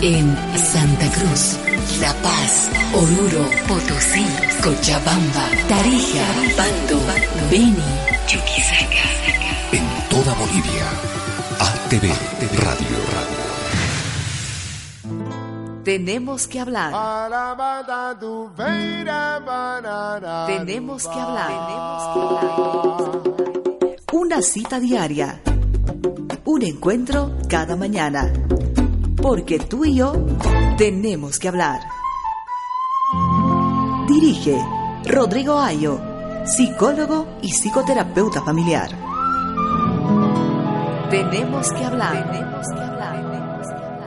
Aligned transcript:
En 0.00 0.36
Santa 0.56 1.10
Cruz, 1.10 1.58
La 2.00 2.14
Paz, 2.22 2.70
Oruro, 2.94 3.50
Potosí, 3.66 4.24
Cochabamba, 4.62 5.50
Tarija, 5.68 6.24
Bando, 6.56 7.00
Beni, 7.50 7.74
Chuquisaca. 8.28 9.08
En 9.72 9.82
toda 10.08 10.34
Bolivia, 10.34 10.86
ATV 11.58 12.04
Radio 12.62 12.98
Radio. 13.12 13.48
Tenemos 15.82 16.46
que 16.46 16.60
hablar. 16.60 16.92
Tenemos 18.06 18.52
que 18.54 18.70
hablar. 19.90 20.46
Tenemos 20.46 21.08
que 21.08 21.20
hablar. 21.20 21.50
Una 24.12 24.42
cita 24.42 24.78
diaria. 24.78 25.40
Un 26.44 26.62
encuentro 26.62 27.32
cada 27.48 27.74
mañana 27.74 28.32
porque 29.28 29.58
tú 29.58 29.84
y 29.84 29.94
yo 29.94 30.14
tenemos 30.78 31.38
que 31.38 31.48
hablar. 31.48 31.80
Dirige 34.08 34.58
Rodrigo 35.04 35.60
Ayo, 35.60 36.00
psicólogo 36.46 37.26
y 37.42 37.50
psicoterapeuta 37.50 38.42
familiar. 38.42 38.88
Tenemos 41.10 41.70
que 41.74 41.84
hablar. 41.84 42.32
Tenemos 42.32 42.66
que 42.68 42.80
hablar. 42.80 43.98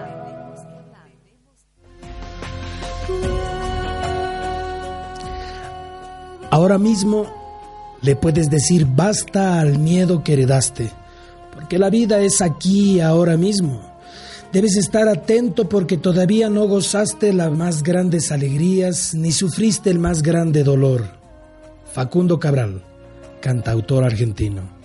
Ahora 6.49 6.79
mismo 6.79 7.27
le 8.01 8.15
puedes 8.15 8.49
decir 8.49 8.87
basta 8.87 9.59
al 9.59 9.77
miedo 9.77 10.23
que 10.23 10.33
heredaste, 10.33 10.89
porque 11.53 11.77
la 11.77 11.91
vida 11.91 12.21
es 12.21 12.41
aquí 12.41 12.99
ahora 12.99 13.37
mismo 13.37 13.90
Debes 14.51 14.75
estar 14.75 15.07
atento 15.07 15.69
porque 15.69 15.97
todavía 15.97 16.49
no 16.49 16.67
gozaste 16.67 17.31
las 17.31 17.51
más 17.51 17.83
grandes 17.83 18.33
alegrías 18.33 19.13
ni 19.13 19.31
sufriste 19.31 19.89
el 19.89 19.97
más 19.97 20.21
grande 20.21 20.63
dolor. 20.65 21.05
Facundo 21.93 22.37
Cabral, 22.37 22.83
cantautor 23.39 24.03
argentino. 24.03 24.80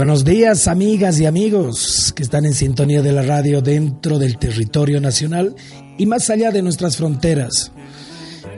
Buenos 0.00 0.24
días, 0.24 0.66
amigas 0.66 1.20
y 1.20 1.26
amigos 1.26 2.14
que 2.16 2.22
están 2.22 2.46
en 2.46 2.54
sintonía 2.54 3.02
de 3.02 3.12
la 3.12 3.20
radio 3.20 3.60
dentro 3.60 4.18
del 4.18 4.38
territorio 4.38 4.98
nacional 4.98 5.54
y 5.98 6.06
más 6.06 6.30
allá 6.30 6.50
de 6.50 6.62
nuestras 6.62 6.96
fronteras. 6.96 7.70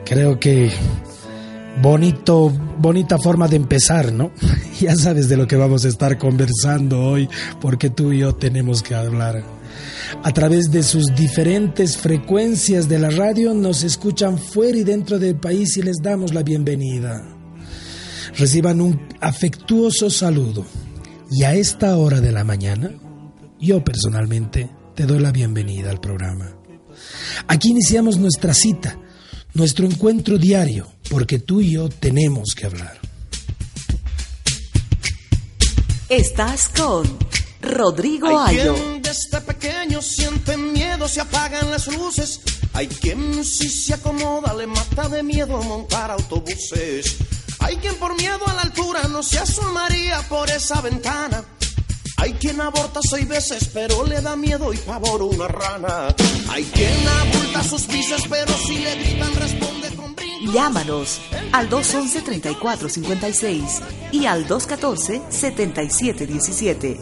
Creo 0.05 0.39
que 0.39 0.71
bonito, 1.81 2.49
bonita 2.77 3.19
forma 3.19 3.49
de 3.49 3.57
empezar, 3.57 4.13
¿no? 4.13 4.31
Ya 4.79 4.95
sabes 4.95 5.27
de 5.27 5.35
lo 5.35 5.45
que 5.45 5.57
vamos 5.57 5.83
a 5.83 5.89
estar 5.89 6.17
conversando 6.17 7.01
hoy, 7.01 7.27
porque 7.59 7.89
tú 7.89 8.13
y 8.13 8.19
yo 8.19 8.33
tenemos 8.33 8.81
que 8.81 8.95
hablar. 8.95 9.43
A 10.23 10.31
través 10.31 10.71
de 10.71 10.81
sus 10.81 11.07
diferentes 11.13 11.97
frecuencias 11.97 12.87
de 12.87 12.99
la 12.99 13.09
radio 13.09 13.53
nos 13.53 13.83
escuchan 13.83 14.37
fuera 14.37 14.77
y 14.77 14.85
dentro 14.85 15.19
del 15.19 15.35
país 15.35 15.75
y 15.75 15.81
les 15.81 15.97
damos 16.01 16.33
la 16.33 16.41
bienvenida. 16.41 17.21
Reciban 18.37 18.79
un 18.79 18.97
afectuoso 19.19 20.09
saludo. 20.09 20.65
Y 21.35 21.45
a 21.45 21.55
esta 21.55 21.97
hora 21.97 22.21
de 22.21 22.31
la 22.31 22.43
mañana, 22.43 22.91
yo 23.59 23.83
personalmente 23.83 24.69
te 24.93 25.07
doy 25.07 25.17
la 25.17 25.31
bienvenida 25.31 25.89
al 25.89 25.99
programa. 25.99 26.55
Aquí 27.47 27.69
iniciamos 27.69 28.17
nuestra 28.17 28.53
cita, 28.53 28.99
nuestro 29.55 29.87
encuentro 29.87 30.37
diario, 30.37 30.93
porque 31.09 31.39
tú 31.39 31.59
y 31.59 31.71
yo 31.71 31.89
tenemos 31.89 32.53
que 32.53 32.67
hablar. 32.67 32.99
Estás 36.07 36.69
con 36.69 37.17
Rodrigo 37.63 38.37
Hay 38.37 38.59
Ayo. 38.59 38.75
Quien 38.75 39.01
desde 39.01 39.41
pequeño 39.41 40.03
siente 40.03 40.55
miedo, 40.55 41.07
se 41.07 41.21
apagan 41.21 41.71
las 41.71 41.87
luces. 41.87 42.41
Hay 42.73 42.85
quien 42.85 43.43
si 43.43 43.69
se 43.69 43.95
acomoda 43.95 44.53
le 44.53 44.67
mata 44.67 45.09
de 45.09 45.23
miedo 45.23 45.57
a 45.57 45.63
montar 45.63 46.11
autobuses. 46.11 47.17
Hay 47.57 47.77
quien 47.77 47.95
por 47.95 48.15
miedo 48.17 48.45
a 48.45 48.53
no 49.09 49.23
se 49.23 49.39
asomaría 49.39 50.21
por 50.29 50.47
esa 50.49 50.79
ventana. 50.81 51.43
Hay 52.17 52.33
quien 52.33 52.61
aborta 52.61 52.99
seis 53.01 53.27
veces, 53.27 53.67
pero 53.73 54.05
le 54.05 54.21
da 54.21 54.35
miedo 54.35 54.71
y 54.71 54.77
pavor 54.77 55.23
una 55.23 55.47
rana. 55.47 56.15
Hay 56.49 56.63
quien 56.65 57.07
abulta 57.07 57.63
sus 57.63 57.87
vices, 57.87 58.21
pero 58.29 58.53
si 58.53 58.77
le 58.77 58.95
gritan 58.95 59.33
responde 59.35 59.89
con 59.95 60.13
brincos. 60.15 60.53
Llámanos 60.53 61.19
al 61.51 61.67
211-3456 61.69 63.81
y 64.11 64.25
al 64.25 64.47
214-7717. 64.47 66.99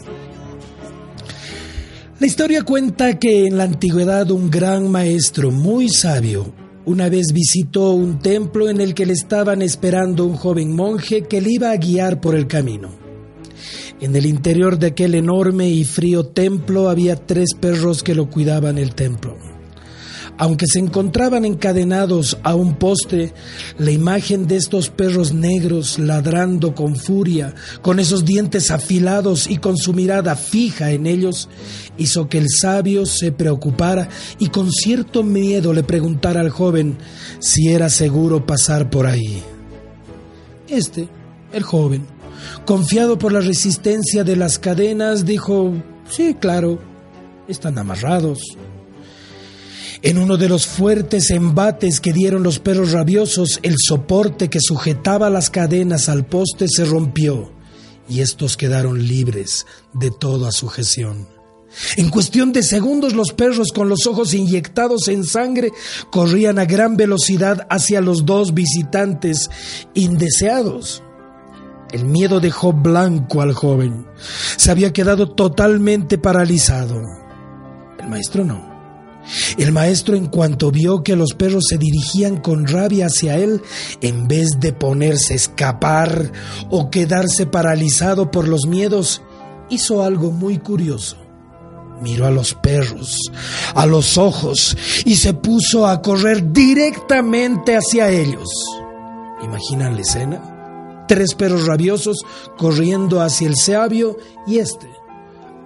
La 2.18 2.26
historia 2.26 2.62
cuenta 2.62 3.18
que 3.18 3.46
en 3.46 3.56
la 3.58 3.64
antigüedad 3.64 4.30
un 4.30 4.50
gran 4.50 4.90
maestro 4.90 5.50
muy 5.50 5.88
sabio 5.88 6.61
una 6.84 7.08
vez 7.08 7.32
visitó 7.32 7.92
un 7.92 8.18
templo 8.18 8.68
en 8.68 8.80
el 8.80 8.94
que 8.94 9.06
le 9.06 9.12
estaban 9.12 9.62
esperando 9.62 10.24
un 10.26 10.36
joven 10.36 10.74
monje 10.74 11.22
que 11.22 11.40
le 11.40 11.52
iba 11.52 11.70
a 11.70 11.76
guiar 11.76 12.20
por 12.20 12.34
el 12.34 12.46
camino. 12.46 12.90
En 14.00 14.16
el 14.16 14.26
interior 14.26 14.78
de 14.78 14.88
aquel 14.88 15.14
enorme 15.14 15.68
y 15.68 15.84
frío 15.84 16.24
templo 16.24 16.88
había 16.88 17.14
tres 17.14 17.50
perros 17.54 18.02
que 18.02 18.16
lo 18.16 18.28
cuidaban 18.28 18.78
el 18.78 18.94
templo. 18.94 19.51
Aunque 20.38 20.66
se 20.66 20.78
encontraban 20.78 21.44
encadenados 21.44 22.38
a 22.42 22.54
un 22.54 22.74
poste, 22.74 23.32
la 23.78 23.90
imagen 23.90 24.46
de 24.46 24.56
estos 24.56 24.88
perros 24.88 25.32
negros 25.32 25.98
ladrando 25.98 26.74
con 26.74 26.96
furia, 26.96 27.54
con 27.82 28.00
esos 28.00 28.24
dientes 28.24 28.70
afilados 28.70 29.48
y 29.48 29.58
con 29.58 29.76
su 29.76 29.92
mirada 29.92 30.34
fija 30.34 30.90
en 30.90 31.06
ellos, 31.06 31.48
hizo 31.98 32.28
que 32.28 32.38
el 32.38 32.48
sabio 32.48 33.06
se 33.06 33.30
preocupara 33.30 34.08
y 34.38 34.48
con 34.48 34.72
cierto 34.72 35.22
miedo 35.22 35.72
le 35.72 35.82
preguntara 35.82 36.40
al 36.40 36.50
joven 36.50 36.96
si 37.38 37.68
era 37.68 37.88
seguro 37.88 38.44
pasar 38.44 38.90
por 38.90 39.06
ahí. 39.06 39.42
Este, 40.68 41.08
el 41.52 41.62
joven, 41.62 42.06
Confiado 42.64 43.18
por 43.18 43.32
la 43.32 43.40
resistencia 43.40 44.24
de 44.24 44.36
las 44.36 44.58
cadenas, 44.58 45.24
dijo, 45.24 45.72
sí, 46.08 46.36
claro, 46.38 46.78
están 47.48 47.78
amarrados. 47.78 48.56
En 50.02 50.18
uno 50.18 50.36
de 50.36 50.48
los 50.48 50.66
fuertes 50.66 51.30
embates 51.30 52.00
que 52.00 52.12
dieron 52.12 52.42
los 52.42 52.58
perros 52.58 52.90
rabiosos, 52.90 53.60
el 53.62 53.76
soporte 53.78 54.50
que 54.50 54.58
sujetaba 54.60 55.30
las 55.30 55.48
cadenas 55.48 56.08
al 56.08 56.26
poste 56.26 56.66
se 56.68 56.84
rompió 56.84 57.52
y 58.08 58.20
estos 58.20 58.56
quedaron 58.56 59.06
libres 59.06 59.64
de 59.92 60.10
toda 60.10 60.50
sujeción. 60.50 61.28
En 61.96 62.10
cuestión 62.10 62.52
de 62.52 62.64
segundos 62.64 63.14
los 63.14 63.32
perros 63.32 63.68
con 63.72 63.88
los 63.88 64.08
ojos 64.08 64.34
inyectados 64.34 65.06
en 65.06 65.24
sangre 65.24 65.70
corrían 66.10 66.58
a 66.58 66.64
gran 66.64 66.96
velocidad 66.96 67.66
hacia 67.70 68.00
los 68.00 68.26
dos 68.26 68.54
visitantes 68.54 69.50
indeseados. 69.94 71.04
El 71.92 72.06
miedo 72.06 72.40
dejó 72.40 72.72
blanco 72.72 73.40
al 73.40 73.52
joven. 73.52 74.06
Se 74.56 74.72
había 74.72 74.92
quedado 74.92 75.30
totalmente 75.30 76.18
paralizado. 76.18 77.00
El 78.00 78.08
maestro 78.08 78.44
no. 78.44 78.71
El 79.58 79.72
maestro 79.72 80.16
en 80.16 80.26
cuanto 80.26 80.70
vio 80.70 81.02
que 81.02 81.16
los 81.16 81.34
perros 81.34 81.64
se 81.68 81.78
dirigían 81.78 82.38
con 82.38 82.66
rabia 82.66 83.06
hacia 83.06 83.36
él, 83.36 83.62
en 84.00 84.28
vez 84.28 84.48
de 84.58 84.72
ponerse 84.72 85.34
a 85.34 85.36
escapar 85.36 86.32
o 86.70 86.90
quedarse 86.90 87.46
paralizado 87.46 88.30
por 88.30 88.48
los 88.48 88.66
miedos, 88.66 89.22
hizo 89.70 90.02
algo 90.02 90.30
muy 90.30 90.58
curioso. 90.58 91.16
Miró 92.00 92.26
a 92.26 92.30
los 92.30 92.54
perros, 92.54 93.18
a 93.74 93.86
los 93.86 94.18
ojos, 94.18 94.76
y 95.04 95.16
se 95.16 95.34
puso 95.34 95.86
a 95.86 96.02
correr 96.02 96.52
directamente 96.52 97.76
hacia 97.76 98.10
ellos. 98.10 98.48
¿Imaginan 99.42 99.94
la 99.94 100.00
escena? 100.00 100.52
tres 101.12 101.34
perros 101.34 101.66
rabiosos 101.66 102.24
corriendo 102.56 103.20
hacia 103.20 103.46
el 103.46 103.56
sabio 103.56 104.16
y 104.46 104.60
este, 104.60 104.88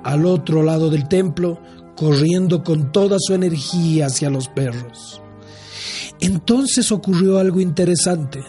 al 0.02 0.26
otro 0.26 0.64
lado 0.64 0.90
del 0.90 1.06
templo, 1.06 1.60
corriendo 1.96 2.62
con 2.62 2.92
toda 2.92 3.16
su 3.18 3.34
energía 3.34 4.06
hacia 4.06 4.30
los 4.30 4.48
perros. 4.48 5.20
Entonces 6.20 6.92
ocurrió 6.92 7.38
algo 7.38 7.60
interesante. 7.60 8.42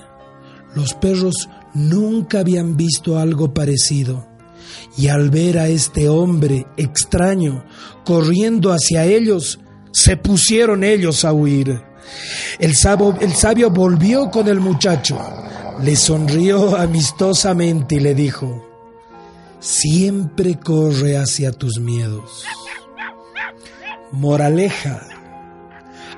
Los 0.76 0.94
perros 0.94 1.50
nunca 1.74 2.40
habían 2.40 2.78
visto 2.78 3.18
algo 3.18 3.54
parecido. 3.54 4.28
Y 4.98 5.08
al 5.08 5.30
ver 5.30 5.60
a 5.60 5.68
este 5.68 6.10
hombre 6.10 6.66
extraño 6.78 7.64
corriendo 8.04 8.72
hacia 8.72 9.06
ellos, 9.06 9.60
se 9.92 10.18
pusieron 10.18 10.84
ellos 10.84 11.26
a 11.26 11.34
huir. 11.34 11.82
El 12.60 12.76
sabio, 12.76 13.70
volvió 13.70 14.30
con 14.30 14.48
el 14.48 14.60
muchacho, 14.60 15.20
le 15.84 15.96
sonrió 15.96 16.76
amistosamente 16.76 17.96
y 17.96 18.00
le 18.00 18.16
dijo, 18.16 18.66
siempre 19.60 20.60
corre 20.60 21.18
hacia 21.18 21.52
tus 21.52 21.80
miedos. 21.80 22.46
Moraleja, 24.12 25.02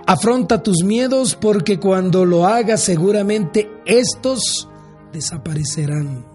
afronta 0.05 0.61
tus 0.63 0.83
miedos 0.83 1.35
porque 1.35 1.79
cuando 1.79 2.25
lo 2.25 2.45
hagas 2.45 2.81
seguramente 2.81 3.69
estos 3.85 4.67
desaparecerán. 5.11 6.25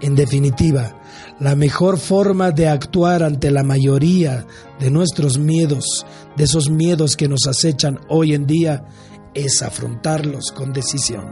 En 0.00 0.14
definitiva, 0.14 1.00
la 1.40 1.56
mejor 1.56 1.98
forma 1.98 2.50
de 2.50 2.68
actuar 2.68 3.22
ante 3.22 3.50
la 3.50 3.62
mayoría 3.62 4.46
de 4.78 4.90
nuestros 4.90 5.38
miedos, 5.38 6.04
de 6.36 6.44
esos 6.44 6.68
miedos 6.68 7.16
que 7.16 7.28
nos 7.28 7.46
acechan 7.46 8.00
hoy 8.08 8.34
en 8.34 8.46
día, 8.46 8.84
es 9.34 9.62
afrontarlos 9.62 10.52
con 10.52 10.72
decisión. 10.72 11.24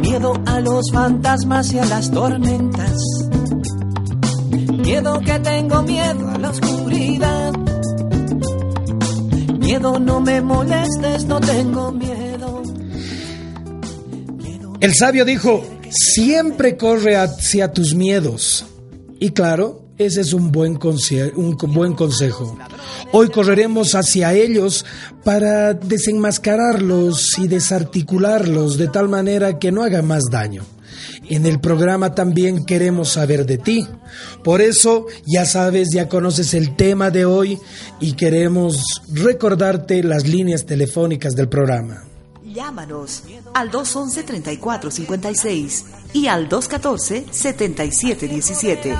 Miedo 0.00 0.32
a 0.46 0.60
los 0.60 0.90
fantasmas 0.92 1.72
y 1.72 1.78
a 1.78 1.84
las 1.84 2.10
tormentas. 2.10 2.96
Miedo 4.84 5.18
que 5.20 5.38
tengo 5.38 5.82
miedo 5.82 6.28
a 6.28 6.38
la 6.38 6.50
oscuridad. 6.50 7.52
Miedo 9.58 9.98
no 9.98 10.20
me 10.20 10.42
molestes, 10.42 11.24
no 11.24 11.40
tengo 11.40 11.90
miedo. 11.90 12.62
El 14.80 14.94
sabio 14.94 15.24
dijo, 15.24 15.64
siempre 15.88 16.76
corre 16.76 17.16
hacia 17.16 17.72
tus 17.72 17.94
miedos. 17.94 18.66
Y 19.18 19.30
claro, 19.30 19.86
ese 19.96 20.20
es 20.20 20.34
un 20.34 20.52
buen, 20.52 20.78
un 21.34 21.56
buen 21.72 21.94
consejo. 21.94 22.58
Hoy 23.10 23.30
correremos 23.30 23.94
hacia 23.94 24.34
ellos 24.34 24.84
para 25.24 25.72
desenmascararlos 25.72 27.38
y 27.38 27.48
desarticularlos 27.48 28.76
de 28.76 28.88
tal 28.88 29.08
manera 29.08 29.58
que 29.58 29.72
no 29.72 29.82
haga 29.82 30.02
más 30.02 30.24
daño. 30.30 30.62
En 31.28 31.46
el 31.46 31.60
programa 31.60 32.14
también 32.14 32.64
queremos 32.64 33.10
saber 33.10 33.46
de 33.46 33.58
ti. 33.58 33.86
Por 34.42 34.60
eso, 34.60 35.06
ya 35.26 35.46
sabes, 35.46 35.90
ya 35.92 36.08
conoces 36.08 36.54
el 36.54 36.76
tema 36.76 37.10
de 37.10 37.24
hoy 37.24 37.58
y 38.00 38.12
queremos 38.12 39.02
recordarte 39.12 40.02
las 40.02 40.26
líneas 40.26 40.66
telefónicas 40.66 41.34
del 41.34 41.48
programa. 41.48 42.04
Llámanos 42.44 43.22
al 43.52 43.70
211-3456 43.70 45.84
y 46.12 46.26
al 46.28 46.48
214-7717. 46.48 48.96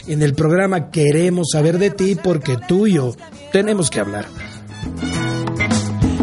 En 0.09 0.23
el 0.23 0.35
programa 0.35 0.91
queremos 0.91 1.49
saber 1.53 1.79
de 1.79 1.91
ti 1.91 2.15
porque 2.15 2.57
tú 2.69 2.87
y 2.87 2.95
yo 2.95 3.15
tenemos 3.53 3.91
que 3.91 4.01
hablar. 4.01 4.27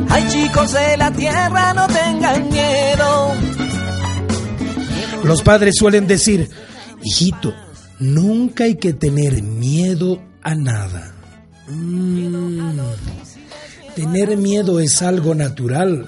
Ay 0.09 0.25
chicos 0.29 0.73
de 0.73 0.97
la 0.97 1.11
tierra, 1.11 1.73
no 1.73 1.87
tengan 1.87 2.49
miedo. 2.49 3.33
Los 5.23 5.41
padres 5.41 5.75
suelen 5.77 6.05
decir, 6.05 6.49
hijito, 7.01 7.53
nunca 7.99 8.65
hay 8.65 8.75
que 8.75 8.91
tener 8.93 9.41
miedo 9.41 10.21
a 10.41 10.53
nada. 10.53 11.22
Mm. 11.73 12.79
Tener 13.95 14.37
miedo 14.37 14.79
es 14.79 15.01
algo 15.01 15.35
natural, 15.35 16.07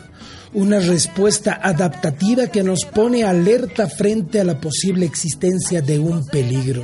una 0.54 0.80
respuesta 0.80 1.60
adaptativa 1.62 2.48
que 2.48 2.64
nos 2.64 2.86
pone 2.86 3.24
alerta 3.24 3.88
frente 3.88 4.40
a 4.40 4.44
la 4.44 4.60
posible 4.60 5.06
existencia 5.06 5.82
de 5.82 6.00
un 6.00 6.26
peligro. 6.26 6.84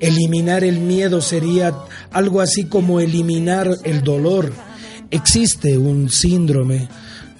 Eliminar 0.00 0.64
el 0.64 0.80
miedo 0.80 1.20
sería 1.20 1.74
algo 2.10 2.40
así 2.40 2.64
como 2.64 3.00
eliminar 3.00 3.68
el 3.84 4.02
dolor. 4.02 4.52
Existe 5.10 5.78
un 5.78 6.10
síndrome 6.10 6.88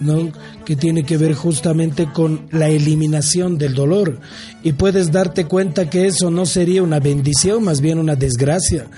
¿no? 0.01 0.33
que 0.65 0.77
tiene 0.77 1.05
que 1.05 1.17
ver 1.17 1.35
justamente 1.35 2.09
con 2.13 2.49
la 2.51 2.69
eliminación 2.69 3.59
del 3.59 3.75
dolor. 3.75 4.21
Y 4.63 4.73
puedes 4.73 5.13
darte 5.13 5.47
cuenta 5.47 5.89
que 5.89 6.07
eso 6.07 6.31
no 6.31 6.47
sería 6.47 6.83
una 6.83 7.01
bendición, 7.01 7.65
más 7.65 7.81
bien 7.81 7.99
una 7.99 8.17
desgracia. 8.17 8.89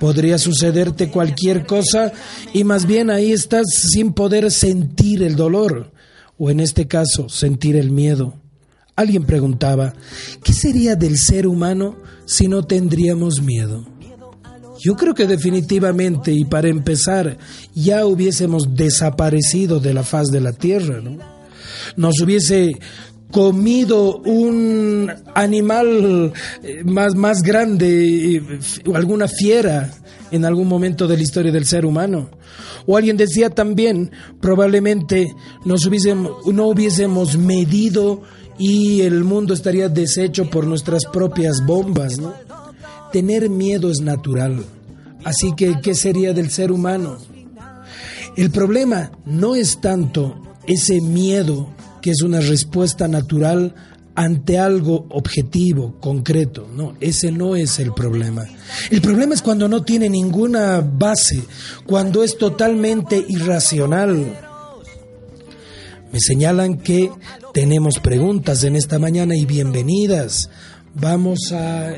Podría 0.00 0.38
sucederte 0.38 1.10
cualquier 1.10 1.66
cosa 1.66 2.12
y 2.52 2.64
más 2.64 2.86
bien 2.86 3.10
ahí 3.10 3.32
estás 3.32 3.66
sin 3.92 4.12
poder 4.12 4.50
sentir 4.50 5.22
el 5.22 5.36
dolor, 5.36 5.92
o 6.38 6.50
en 6.50 6.60
este 6.60 6.86
caso, 6.86 7.28
sentir 7.28 7.76
el 7.76 7.90
miedo. 7.90 8.34
Alguien 8.96 9.24
preguntaba, 9.24 9.94
¿qué 10.42 10.52
sería 10.52 10.96
del 10.96 11.18
ser 11.18 11.46
humano 11.46 11.98
si 12.26 12.48
no 12.48 12.64
tendríamos 12.64 13.42
miedo? 13.42 13.97
Yo 14.78 14.94
creo 14.94 15.14
que 15.14 15.26
definitivamente, 15.26 16.32
y 16.32 16.44
para 16.44 16.68
empezar, 16.68 17.38
ya 17.74 18.06
hubiésemos 18.06 18.74
desaparecido 18.74 19.80
de 19.80 19.94
la 19.94 20.04
faz 20.04 20.28
de 20.28 20.40
la 20.40 20.52
tierra, 20.52 21.00
¿no? 21.00 21.18
Nos 21.96 22.20
hubiese 22.20 22.78
comido 23.30 24.18
un 24.18 25.12
animal 25.34 26.32
eh, 26.62 26.82
más, 26.84 27.14
más 27.14 27.42
grande, 27.42 28.36
eh, 28.36 28.42
alguna 28.94 29.28
fiera 29.28 29.90
en 30.30 30.44
algún 30.44 30.68
momento 30.68 31.06
de 31.06 31.16
la 31.16 31.22
historia 31.22 31.52
del 31.52 31.66
ser 31.66 31.84
humano. 31.84 32.30
O 32.86 32.96
alguien 32.96 33.16
decía 33.16 33.50
también, 33.50 34.10
probablemente 34.40 35.26
nos 35.64 35.84
hubiésemos, 35.86 36.46
no 36.46 36.68
hubiésemos 36.68 37.36
medido 37.36 38.22
y 38.58 39.02
el 39.02 39.24
mundo 39.24 39.54
estaría 39.54 39.88
deshecho 39.88 40.48
por 40.48 40.66
nuestras 40.66 41.04
propias 41.04 41.64
bombas, 41.64 42.18
¿no? 42.18 42.34
Tener 43.12 43.48
miedo 43.48 43.90
es 43.90 44.00
natural. 44.00 44.64
Así 45.24 45.52
que, 45.56 45.80
¿qué 45.82 45.94
sería 45.94 46.32
del 46.32 46.50
ser 46.50 46.70
humano? 46.72 47.18
El 48.36 48.50
problema 48.50 49.10
no 49.24 49.56
es 49.56 49.80
tanto 49.80 50.40
ese 50.66 51.00
miedo 51.00 51.70
que 52.00 52.10
es 52.10 52.22
una 52.22 52.40
respuesta 52.40 53.08
natural 53.08 53.74
ante 54.14 54.58
algo 54.58 55.06
objetivo, 55.10 55.94
concreto. 56.00 56.68
No, 56.74 56.96
ese 57.00 57.30
no 57.30 57.56
es 57.56 57.78
el 57.78 57.92
problema. 57.92 58.46
El 58.90 59.00
problema 59.00 59.34
es 59.34 59.42
cuando 59.42 59.68
no 59.68 59.82
tiene 59.82 60.08
ninguna 60.08 60.80
base, 60.80 61.42
cuando 61.86 62.22
es 62.22 62.36
totalmente 62.36 63.24
irracional. 63.28 64.36
Me 66.12 66.20
señalan 66.20 66.78
que 66.78 67.10
tenemos 67.54 67.98
preguntas 68.00 68.64
en 68.64 68.76
esta 68.76 68.98
mañana 68.98 69.36
y 69.36 69.46
bienvenidas. 69.46 70.50
Vamos 70.94 71.52
a 71.52 71.92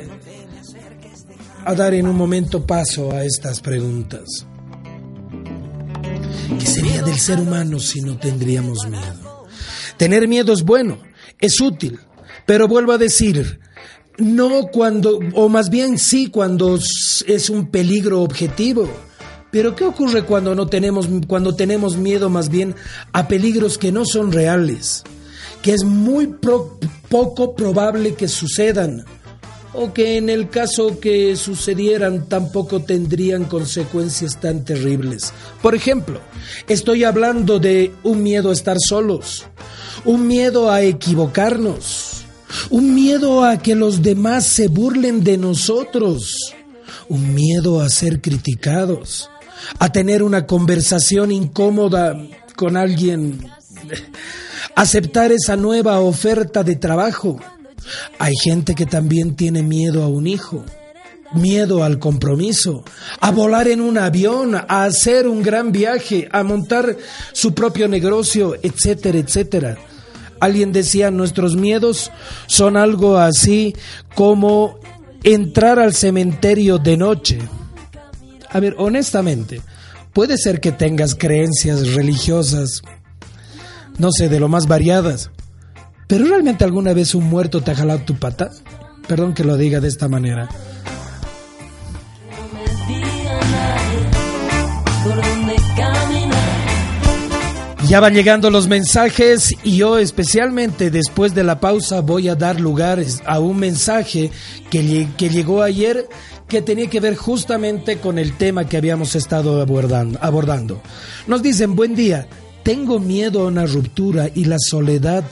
a 1.64 1.74
dar 1.74 1.94
en 1.94 2.06
un 2.06 2.16
momento 2.16 2.66
paso 2.66 3.12
a 3.12 3.24
estas 3.24 3.60
preguntas. 3.60 4.46
¿Qué 6.58 6.66
sería 6.66 7.02
del 7.02 7.18
ser 7.18 7.40
humano 7.40 7.78
si 7.78 8.00
no 8.00 8.18
tendríamos 8.18 8.86
miedo? 8.88 9.46
Tener 9.96 10.26
miedo 10.26 10.52
es 10.52 10.62
bueno, 10.62 10.98
es 11.38 11.60
útil, 11.60 11.98
pero 12.46 12.66
vuelvo 12.66 12.92
a 12.92 12.98
decir, 12.98 13.60
no 14.18 14.68
cuando, 14.72 15.20
o 15.34 15.48
más 15.48 15.70
bien 15.70 15.98
sí 15.98 16.28
cuando 16.28 16.78
es 17.26 17.50
un 17.50 17.70
peligro 17.70 18.22
objetivo. 18.22 18.88
Pero 19.50 19.74
¿qué 19.74 19.84
ocurre 19.84 20.24
cuando 20.24 20.54
no 20.54 20.68
tenemos, 20.68 21.08
cuando 21.26 21.56
tenemos 21.56 21.96
miedo 21.96 22.30
más 22.30 22.50
bien 22.50 22.76
a 23.12 23.26
peligros 23.26 23.78
que 23.78 23.90
no 23.90 24.04
son 24.04 24.30
reales? 24.30 25.02
Que 25.60 25.72
es 25.72 25.82
muy 25.82 26.34
poco 27.08 27.54
probable 27.54 28.14
que 28.14 28.28
sucedan 28.28 29.04
o 29.72 29.92
que 29.92 30.16
en 30.16 30.28
el 30.28 30.50
caso 30.50 30.98
que 30.98 31.36
sucedieran 31.36 32.26
tampoco 32.26 32.82
tendrían 32.82 33.44
consecuencias 33.44 34.40
tan 34.40 34.64
terribles. 34.64 35.32
Por 35.62 35.74
ejemplo, 35.74 36.20
estoy 36.68 37.04
hablando 37.04 37.58
de 37.58 37.92
un 38.02 38.22
miedo 38.22 38.50
a 38.50 38.52
estar 38.52 38.76
solos, 38.80 39.44
un 40.04 40.26
miedo 40.26 40.70
a 40.70 40.82
equivocarnos, 40.82 42.24
un 42.70 42.94
miedo 42.94 43.44
a 43.44 43.58
que 43.58 43.74
los 43.74 44.02
demás 44.02 44.46
se 44.46 44.68
burlen 44.68 45.22
de 45.22 45.38
nosotros, 45.38 46.54
un 47.08 47.34
miedo 47.34 47.80
a 47.80 47.88
ser 47.88 48.20
criticados, 48.20 49.30
a 49.78 49.92
tener 49.92 50.22
una 50.22 50.46
conversación 50.46 51.30
incómoda 51.30 52.16
con 52.56 52.76
alguien, 52.76 53.46
aceptar 54.74 55.30
esa 55.30 55.54
nueva 55.54 56.00
oferta 56.00 56.64
de 56.64 56.74
trabajo 56.74 57.40
Hay 58.18 58.34
gente 58.42 58.74
que 58.74 58.86
también 58.86 59.36
tiene 59.36 59.62
miedo 59.62 60.02
a 60.02 60.08
un 60.08 60.26
hijo, 60.26 60.64
miedo 61.32 61.84
al 61.84 61.98
compromiso, 61.98 62.84
a 63.20 63.30
volar 63.30 63.68
en 63.68 63.80
un 63.80 63.98
avión, 63.98 64.54
a 64.54 64.84
hacer 64.84 65.26
un 65.26 65.42
gran 65.42 65.72
viaje, 65.72 66.28
a 66.32 66.42
montar 66.42 66.96
su 67.32 67.54
propio 67.54 67.88
negocio, 67.88 68.56
etcétera, 68.62 69.18
etcétera. 69.18 69.78
Alguien 70.40 70.72
decía, 70.72 71.10
nuestros 71.10 71.56
miedos 71.56 72.10
son 72.46 72.76
algo 72.76 73.18
así 73.18 73.74
como 74.14 74.78
entrar 75.22 75.78
al 75.78 75.94
cementerio 75.94 76.78
de 76.78 76.96
noche. 76.96 77.38
A 78.48 78.58
ver, 78.58 78.74
honestamente, 78.78 79.60
puede 80.12 80.38
ser 80.38 80.60
que 80.60 80.72
tengas 80.72 81.14
creencias 81.14 81.92
religiosas, 81.94 82.82
no 83.98 84.10
sé, 84.10 84.28
de 84.28 84.40
lo 84.40 84.48
más 84.48 84.66
variadas, 84.66 85.30
pero 86.10 86.24
realmente 86.24 86.64
alguna 86.64 86.92
vez 86.92 87.14
un 87.14 87.30
muerto 87.30 87.60
te 87.60 87.70
ha 87.70 87.76
jalado 87.76 88.00
tu 88.00 88.16
pata? 88.16 88.50
Perdón 89.06 89.32
que 89.32 89.44
lo 89.44 89.56
diga 89.56 89.78
de 89.78 89.86
esta 89.86 90.08
manera. 90.08 90.48
Ya 97.86 98.00
van 98.00 98.14
llegando 98.14 98.50
los 98.50 98.66
mensajes 98.66 99.54
y 99.62 99.76
yo 99.76 99.98
especialmente 99.98 100.90
después 100.90 101.32
de 101.32 101.44
la 101.44 101.60
pausa 101.60 102.00
voy 102.00 102.28
a 102.28 102.34
dar 102.34 102.60
lugar 102.60 103.00
a 103.24 103.38
un 103.38 103.58
mensaje 103.58 104.32
que, 104.68 105.06
que 105.16 105.28
llegó 105.28 105.62
ayer 105.62 106.08
que 106.48 106.60
tenía 106.60 106.90
que 106.90 106.98
ver 106.98 107.14
justamente 107.14 107.98
con 107.98 108.18
el 108.18 108.36
tema 108.36 108.64
que 108.64 108.76
habíamos 108.76 109.14
estado 109.14 109.60
abordando, 109.60 110.18
abordando. 110.20 110.82
Nos 111.28 111.40
dicen, 111.40 111.76
buen 111.76 111.94
día, 111.94 112.26
tengo 112.64 112.98
miedo 112.98 113.42
a 113.42 113.46
una 113.46 113.64
ruptura 113.64 114.28
y 114.34 114.46
la 114.46 114.58
soledad, 114.58 115.24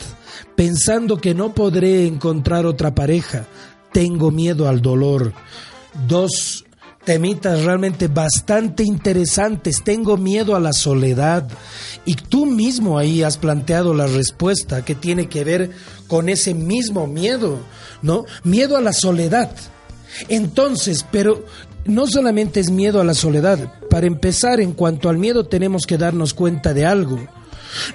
pensando 0.57 1.19
que 1.19 1.35
no 1.35 1.55
podré 1.55 2.07
encontrar 2.07 2.67
otra 2.67 2.95
pareja. 2.95 3.47
Tengo 3.93 4.31
miedo 4.31 4.69
al 4.69 4.83
dolor. 4.83 5.33
Dos 6.07 6.65
temitas 7.05 7.63
realmente 7.63 8.09
bastante 8.09 8.83
interesantes. 8.83 9.83
Tengo 9.83 10.17
miedo 10.17 10.55
a 10.55 10.61
la 10.61 10.73
soledad. 10.73 11.49
Y 12.05 12.15
tú 12.15 12.47
mismo 12.47 12.99
ahí 12.99 13.23
has 13.23 13.39
planteado 13.39 13.95
la 13.95 14.07
respuesta 14.07 14.85
que 14.85 14.95
tiene 14.95 15.29
que 15.29 15.45
ver 15.45 15.71
con 16.07 16.29
ese 16.29 16.55
mismo 16.55 17.07
miedo, 17.07 17.61
¿no? 18.03 18.25
Miedo 18.45 18.77
a 18.77 18.83
la 18.83 18.93
soledad. 18.93 19.51
Entonces, 20.29 21.07
pero 21.11 21.45
no 21.85 22.07
solamente 22.07 22.61
es 22.61 22.71
miedo 22.71 23.01
a 23.01 23.05
la 23.05 23.15
soledad. 23.15 23.73
Para 23.89 24.07
empezar, 24.07 24.61
en 24.61 24.73
cuanto 24.73 25.09
al 25.09 25.17
miedo 25.17 25.47
tenemos 25.47 25.87
que 25.87 25.97
darnos 25.97 26.35
cuenta 26.35 26.75
de 26.75 26.85
algo. 26.85 27.19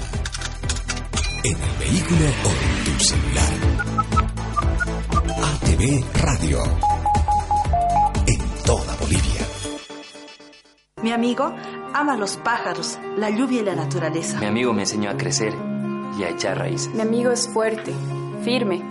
en 1.43 1.53
el 1.53 1.77
vehículo 1.79 2.25
o 2.25 2.49
en 2.49 2.83
tu 2.85 2.99
celular. 3.03 4.16
Radio 5.79 6.63
toda 8.65 8.95
Bolivia. 8.99 9.45
Mi 11.03 11.11
amigo 11.11 11.53
ama 11.93 12.17
los 12.17 12.37
pájaros, 12.37 12.97
la 13.15 13.29
lluvia 13.29 13.61
y 13.61 13.63
la 13.63 13.75
naturaleza. 13.75 14.39
Mi 14.39 14.47
amigo 14.47 14.73
me 14.73 14.81
enseñó 14.81 15.11
a 15.11 15.17
crecer 15.17 15.53
y 16.17 16.23
a 16.23 16.29
echar 16.29 16.57
raíces. 16.57 16.91
Mi 16.95 17.01
amigo 17.01 17.29
es 17.29 17.47
fuerte, 17.47 17.93
firme 18.43 18.81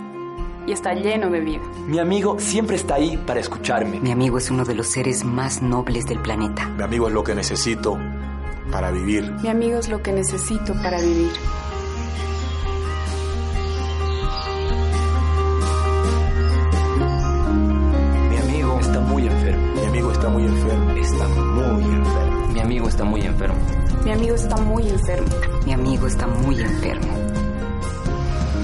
y 0.65 0.71
está 0.71 0.93
lleno 0.93 1.29
de 1.29 1.41
vida. 1.41 1.61
Mi 1.87 1.99
amigo 1.99 2.39
siempre 2.39 2.77
está 2.77 2.95
ahí 2.95 3.17
para 3.17 3.41
escucharme. 3.41 3.99
Mi 3.99 4.13
amigo 4.13 4.37
es 4.37 4.49
uno 4.49 4.63
de 4.63 4.75
los 4.75 4.87
seres 4.87 5.25
más 5.25 5.61
nobles 5.61 6.05
del 6.05 6.21
planeta. 6.21 6.69
Mi 6.69 6.83
amigo 6.83 7.09
es 7.09 7.13
lo 7.13 7.25
que 7.25 7.35
necesito 7.35 7.99
para 8.71 8.91
vivir. 8.91 9.29
Mi 9.41 9.49
amigo 9.49 9.77
es 9.77 9.89
lo 9.89 10.01
que 10.01 10.13
necesito 10.13 10.73
para 10.81 11.01
vivir. 11.01 11.31
Está 22.97 23.05
muy 23.05 23.21
enfermo. 23.21 23.59
Mi 24.03 24.11
amigo 24.11 24.33
está 24.33 24.57
muy 24.57 24.89
enfermo. 24.89 25.27
Mi 25.67 25.73
amigo 25.73 26.07
está 26.07 26.25
muy 26.25 26.59
enfermo. 26.59 27.13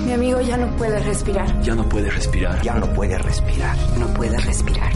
Mi 0.07 0.13
amigo 0.13 0.41
ya 0.41 0.57
no 0.57 0.75
puede 0.75 0.99
respirar. 1.01 1.61
Ya 1.61 1.75
no 1.75 1.87
puede 1.87 2.09
respirar. 2.09 2.59
Ya 2.63 2.73
no 2.73 2.91
puede 2.95 3.15
respirar. 3.19 3.77
No 3.99 4.07
puede 4.15 4.35
respirar. 4.39 4.91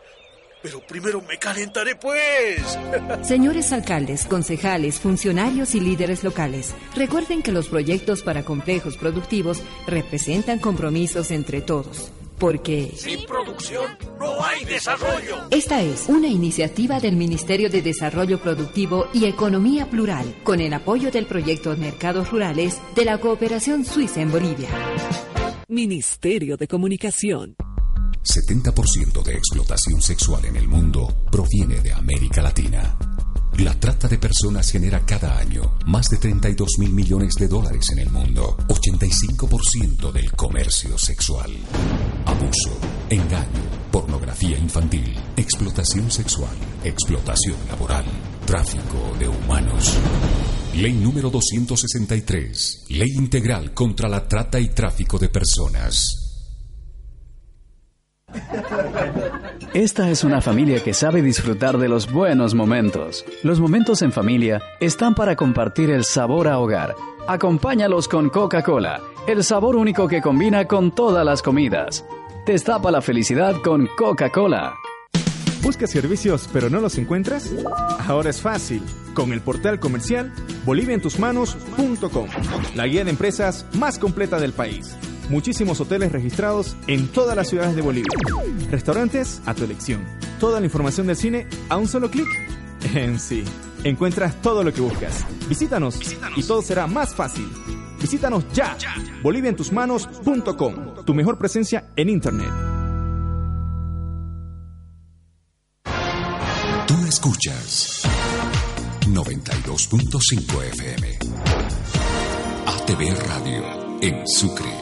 Pero 0.63 0.81
primero 0.81 1.21
me 1.21 1.39
calentaré, 1.39 1.97
pues. 1.97 2.79
Señores 3.23 3.73
alcaldes, 3.73 4.27
concejales, 4.27 5.01
funcionarios 5.01 5.75
y 5.75 5.81
líderes 5.81 6.23
locales, 6.23 6.75
recuerden 6.95 7.43
que 7.43 7.51
los 7.51 7.69
proyectos 7.69 8.23
para 8.23 8.45
complejos 8.45 8.97
productivos 8.97 9.61
representan 9.87 10.61
compromisos 10.61 11.33
entre 11.33 11.63
todos. 11.63 12.13
Porque 12.39 12.93
sin 12.97 13.25
producción 13.25 13.97
no 14.19 14.45
hay 14.45 14.65
desarrollo. 14.65 15.47
Esta 15.51 15.81
es 15.81 16.09
una 16.09 16.27
iniciativa 16.27 16.99
del 16.99 17.15
Ministerio 17.15 17.71
de 17.71 17.83
Desarrollo 17.83 18.41
Productivo 18.41 19.09
y 19.13 19.27
Economía 19.27 19.87
Plural, 19.87 20.35
con 20.43 20.61
el 20.61 20.73
apoyo 20.75 21.11
del 21.11 21.27
proyecto 21.27 21.77
Mercados 21.77 22.31
Rurales 22.31 22.81
de 22.97 23.05
la 23.05 23.19
Cooperación 23.19 23.85
Suiza 23.85 24.21
en 24.21 24.33
Bolivia. 24.33 24.69
Ministerio 25.73 26.59
de 26.59 26.69
Comunicación. 26.69 27.57
70% 28.23 29.23
de 29.23 29.33
explotación 29.33 30.03
sexual 30.03 30.45
en 30.45 30.57
el 30.57 30.69
mundo 30.69 31.25
proviene 31.31 31.81
de 31.81 31.95
América 31.95 32.43
Latina. 32.43 32.95
La 33.57 33.81
trata 33.81 34.07
de 34.07 34.19
personas 34.19 34.71
genera 34.71 35.01
cada 35.07 35.39
año 35.39 35.79
más 35.87 36.11
de 36.11 36.19
32 36.19 36.73
mil 36.79 36.93
millones 36.93 37.37
de 37.37 37.49
dólares 37.49 37.87
en 37.93 38.01
el 38.01 38.11
mundo, 38.11 38.55
85% 38.69 40.13
del 40.13 40.31
comercio 40.33 40.99
sexual. 40.99 41.51
Abuso, 42.27 42.79
engaño, 43.09 43.63
pornografía 43.91 44.59
infantil, 44.59 45.17
explotación 45.39 46.11
sexual, 46.11 46.55
explotación 46.85 47.57
laboral, 47.71 48.05
tráfico 48.47 49.17
de 49.19 49.29
humanos. 49.29 49.99
Ley 50.75 50.93
número 50.93 51.31
263, 51.31 52.87
Ley 52.91 53.11
Integral 53.17 53.73
contra 53.73 54.09
la 54.09 54.27
Trata 54.27 54.59
y 54.59 54.69
Tráfico 54.69 55.19
de 55.19 55.29
Personas. 55.29 56.23
Esta 59.75 60.11
es 60.11 60.25
una 60.25 60.41
familia 60.41 60.83
que 60.83 60.95
sabe 60.95 61.23
disfrutar 61.23 61.79
de 61.79 61.89
los 61.89 62.11
buenos 62.11 62.55
momentos. 62.55 63.25
Los 63.43 63.61
momentos 63.61 64.03
en 64.03 64.13
familia 64.13 64.61
están 64.81 65.15
para 65.15 65.37
compartir 65.37 65.91
el 65.91 66.05
sabor 66.05 66.49
a 66.49 66.59
hogar. 66.59 66.95
Acompáñalos 67.27 68.09
con 68.09 68.31
Coca-Cola, 68.31 69.01
el 69.27 69.45
sabor 69.45 69.77
único 69.77 70.09
que 70.09 70.21
combina 70.21 70.67
con 70.67 70.95
todas 70.95 71.25
las 71.25 71.43
comidas. 71.43 72.05
Destapa 72.47 72.91
la 72.91 73.01
felicidad 73.01 73.55
con 73.63 73.89
Coca-Cola. 73.97 74.75
¿Buscas 75.63 75.91
servicios 75.91 76.49
pero 76.53 76.69
no 76.69 76.81
los 76.81 76.99
encuentras? 76.99 77.51
Ahora 78.07 78.31
es 78.31 78.41
fácil. 78.41 78.83
Con 79.15 79.33
el 79.33 79.41
portal 79.41 79.79
comercial 79.79 80.33
boliviaentusmanos.com, 80.65 82.29
la 82.75 82.87
guía 82.87 83.05
de 83.05 83.11
empresas 83.11 83.67
más 83.75 83.99
completa 83.99 84.41
del 84.41 84.53
país 84.53 84.97
muchísimos 85.33 85.81
hoteles 85.81 86.13
registrados 86.13 86.77
en 86.87 87.09
todas 87.09 87.35
las 87.35 87.49
ciudades 87.49 87.75
de 87.75 87.83
Bolivia. 87.83 88.13
Restaurantes 88.71 89.43
a 89.47 89.55
tu 89.55 89.65
elección. 89.65 90.05
Toda 90.39 90.61
la 90.61 90.67
información 90.67 91.07
del 91.07 91.17
cine 91.17 91.47
a 91.69 91.77
un 91.77 91.89
solo 91.89 92.11
clic. 92.11 92.29
En 92.95 93.21
sí, 93.21 93.45
encuentras 93.85 94.43
todo 94.43 94.65
lo 94.65 94.73
que 94.73 94.81
buscas. 94.81 95.25
Visítanos, 95.49 96.01
y 96.35 96.43
todo 96.43 96.63
será 96.63 96.89
más 96.89 97.15
fácil. 97.15 97.49
Visítanos 98.01 98.45
ya. 98.53 98.77
ya. 98.77 98.93
Boliviaentusmanos.com, 99.23 101.05
tu 101.05 101.15
mejor 101.15 101.39
presencia 101.39 101.87
en 101.95 102.09
Internet. 102.09 102.72
Escuchas 107.13 108.01
92.5 109.07 110.63
FM. 110.65 111.19
ATV 112.65 113.29
Radio 113.29 113.99
en 114.01 114.27
Sucre. 114.27 114.73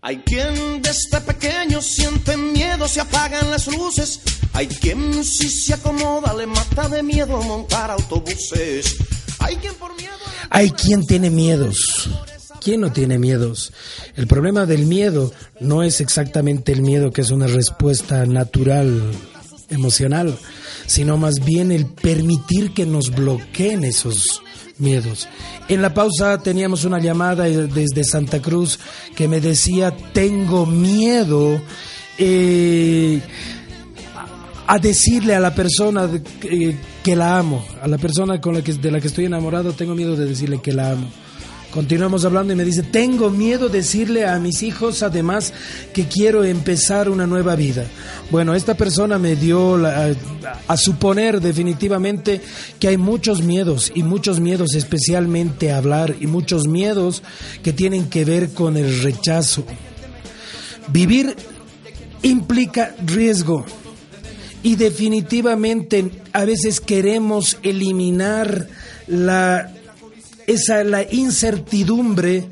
Hay 0.00 0.16
quien 0.24 0.82
desde 0.82 1.20
pequeño 1.20 1.80
siente 1.80 2.36
miedo, 2.36 2.88
se 2.88 3.02
apagan 3.02 3.52
las 3.52 3.68
luces. 3.68 4.20
Hay 4.52 4.66
quien 4.66 5.22
si 5.22 5.48
se 5.48 5.74
acomoda 5.74 6.34
le 6.34 6.48
mata 6.48 6.88
de 6.88 7.04
miedo 7.04 7.40
montar 7.40 7.92
autobuses. 7.92 8.96
Hay 9.38 9.54
quien 9.56 9.74
por 9.76 9.94
miedo... 9.94 10.12
Hay 10.50 10.70
quien 10.72 11.06
tiene 11.06 11.30
miedos. 11.30 12.10
¿Quién 12.62 12.82
no 12.82 12.92
tiene 12.92 13.18
miedos? 13.18 13.72
El 14.14 14.28
problema 14.28 14.66
del 14.66 14.86
miedo 14.86 15.32
no 15.58 15.82
es 15.82 16.00
exactamente 16.00 16.70
el 16.70 16.82
miedo 16.82 17.10
que 17.10 17.22
es 17.22 17.30
una 17.30 17.48
respuesta 17.48 18.24
natural, 18.24 19.02
emocional, 19.68 20.36
sino 20.86 21.16
más 21.16 21.44
bien 21.44 21.72
el 21.72 21.86
permitir 21.86 22.72
que 22.72 22.86
nos 22.86 23.10
bloqueen 23.10 23.82
esos 23.82 24.42
miedos. 24.78 25.28
En 25.68 25.82
la 25.82 25.92
pausa 25.92 26.38
teníamos 26.38 26.84
una 26.84 27.00
llamada 27.00 27.44
desde 27.44 28.04
Santa 28.04 28.40
Cruz 28.40 28.78
que 29.16 29.26
me 29.26 29.40
decía, 29.40 29.96
tengo 30.12 30.64
miedo 30.64 31.60
eh, 32.16 33.20
a 34.68 34.78
decirle 34.78 35.34
a 35.34 35.40
la 35.40 35.52
persona 35.52 36.08
que, 36.40 36.76
que, 37.02 37.16
la 37.16 37.38
amo, 37.38 37.64
a 37.82 37.88
la 37.88 37.98
persona 37.98 38.40
con 38.40 38.54
la 38.54 38.62
que, 38.62 38.72
de 38.74 38.90
la 38.92 39.00
que 39.00 39.08
estoy 39.08 39.24
enamorado, 39.24 39.72
tengo 39.72 39.96
miedo 39.96 40.14
de 40.14 40.26
decirle 40.26 40.60
que 40.62 40.72
la 40.72 40.92
amo. 40.92 41.10
Continuamos 41.72 42.26
hablando 42.26 42.52
y 42.52 42.56
me 42.56 42.66
dice, 42.66 42.82
tengo 42.82 43.30
miedo 43.30 43.70
decirle 43.70 44.26
a 44.26 44.38
mis 44.38 44.62
hijos 44.62 45.02
además 45.02 45.54
que 45.94 46.06
quiero 46.06 46.44
empezar 46.44 47.08
una 47.08 47.26
nueva 47.26 47.56
vida. 47.56 47.86
Bueno, 48.30 48.54
esta 48.54 48.74
persona 48.74 49.18
me 49.18 49.36
dio 49.36 49.80
a, 49.86 50.76
suponer 50.76 51.40
definitivamente 51.40 52.42
que 52.78 52.88
hay 52.88 52.98
muchos 52.98 53.40
miedos 53.40 53.90
y 53.94 54.02
muchos 54.02 54.38
miedos 54.38 54.74
especialmente 54.74 55.72
a 55.72 55.78
hablar 55.78 56.14
y 56.20 56.26
muchos 56.26 56.68
miedos 56.68 57.22
que 57.62 57.72
tienen 57.72 58.10
que 58.10 58.26
ver 58.26 58.50
con 58.50 58.76
el 58.76 59.00
rechazo. 59.02 59.64
Vivir 60.88 61.34
implica 62.20 62.94
riesgo 63.02 63.64
y 64.62 64.76
definitivamente 64.76 66.10
a 66.34 66.44
veces 66.44 66.82
queremos 66.82 67.56
eliminar 67.62 68.68
la 69.06 69.72
esa 70.46 70.84
la 70.84 71.02
incertidumbre, 71.02 72.44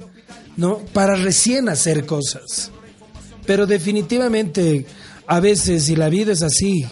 ¿no? 0.57 0.79
Para 0.93 1.17
recién 1.17 1.69
hacer 1.69 2.07
cosas. 2.07 2.71
Pero 3.47 3.67
definitivamente 3.67 4.87
a 5.27 5.41
veces 5.41 5.85
si 5.85 5.97
la 5.97 6.09
vida 6.09 6.33
es 6.33 6.43
así, 6.43 6.85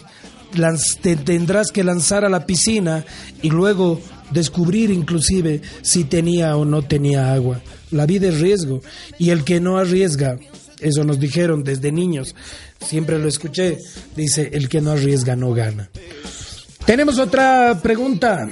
te 1.01 1.15
tendrás 1.15 1.71
que 1.71 1.83
lanzar 1.83 2.25
a 2.25 2.29
la 2.29 2.45
piscina 2.45 3.05
y 3.41 3.49
luego 3.49 4.01
descubrir 4.31 4.91
inclusive 4.91 5.61
si 5.81 6.05
tenía 6.05 6.55
o 6.55 6.65
no 6.65 6.81
tenía 6.81 7.33
agua. 7.33 7.61
La 7.91 8.05
vida 8.05 8.27
es 8.27 8.39
riesgo 8.39 8.81
y 9.17 9.31
el 9.31 9.43
que 9.43 9.59
no 9.59 9.77
arriesga, 9.77 10.37
eso 10.79 11.03
nos 11.03 11.19
dijeron 11.19 11.63
desde 11.63 11.91
niños, 11.91 12.35
siempre 12.79 13.19
lo 13.19 13.27
escuché, 13.27 13.79
dice, 14.15 14.49
el 14.53 14.69
que 14.69 14.81
no 14.81 14.91
arriesga 14.91 15.35
no 15.35 15.53
gana. 15.53 15.89
Tenemos 16.85 17.19
otra 17.19 17.79
pregunta. 17.81 18.49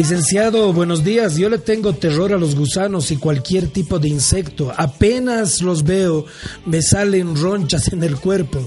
Licenciado, 0.00 0.72
buenos 0.72 1.04
días. 1.04 1.36
Yo 1.36 1.50
le 1.50 1.58
tengo 1.58 1.92
terror 1.92 2.32
a 2.32 2.38
los 2.38 2.54
gusanos 2.54 3.10
y 3.10 3.18
cualquier 3.18 3.68
tipo 3.68 3.98
de 3.98 4.08
insecto. 4.08 4.72
Apenas 4.74 5.60
los 5.60 5.84
veo, 5.84 6.24
me 6.64 6.80
salen 6.80 7.36
ronchas 7.36 7.92
en 7.92 8.02
el 8.02 8.16
cuerpo. 8.16 8.66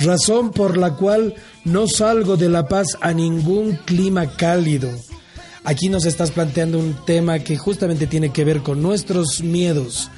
Razón 0.00 0.50
por 0.50 0.76
la 0.76 0.94
cual 0.94 1.36
no 1.64 1.86
salgo 1.86 2.36
de 2.36 2.48
La 2.48 2.66
Paz 2.66 2.98
a 3.00 3.12
ningún 3.12 3.76
clima 3.84 4.32
cálido. 4.32 4.90
Aquí 5.62 5.88
nos 5.88 6.04
estás 6.04 6.32
planteando 6.32 6.80
un 6.80 6.96
tema 7.06 7.38
que 7.38 7.56
justamente 7.56 8.08
tiene 8.08 8.32
que 8.32 8.42
ver 8.42 8.62
con 8.62 8.82
nuestros 8.82 9.44
miedos. 9.44 10.10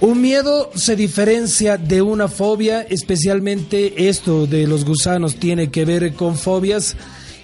Un 0.00 0.20
miedo 0.20 0.70
se 0.76 0.94
diferencia 0.94 1.78
de 1.78 2.00
una 2.00 2.28
fobia, 2.28 2.82
especialmente 2.82 4.08
esto 4.08 4.46
de 4.46 4.68
los 4.68 4.84
gusanos 4.84 5.34
tiene 5.34 5.72
que 5.72 5.84
ver 5.84 6.14
con 6.14 6.36
fobias 6.36 6.96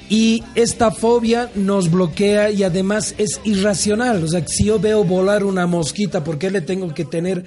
y 0.09 0.43
esta 0.55 0.91
fobia 0.91 1.51
nos 1.55 1.91
bloquea 1.91 2.51
y 2.51 2.63
además 2.63 3.15
es 3.19 3.41
irracional. 3.45 4.25
O 4.25 4.29
sea, 4.29 4.47
si 4.47 4.65
yo 4.65 4.79
veo 4.79 5.05
volar 5.05 5.45
una 5.45 5.67
mosquita, 5.67 6.25
¿por 6.25 6.39
qué 6.39 6.51
le 6.51 6.61
tengo 6.61 6.95
que 6.95 7.05
tener 7.05 7.45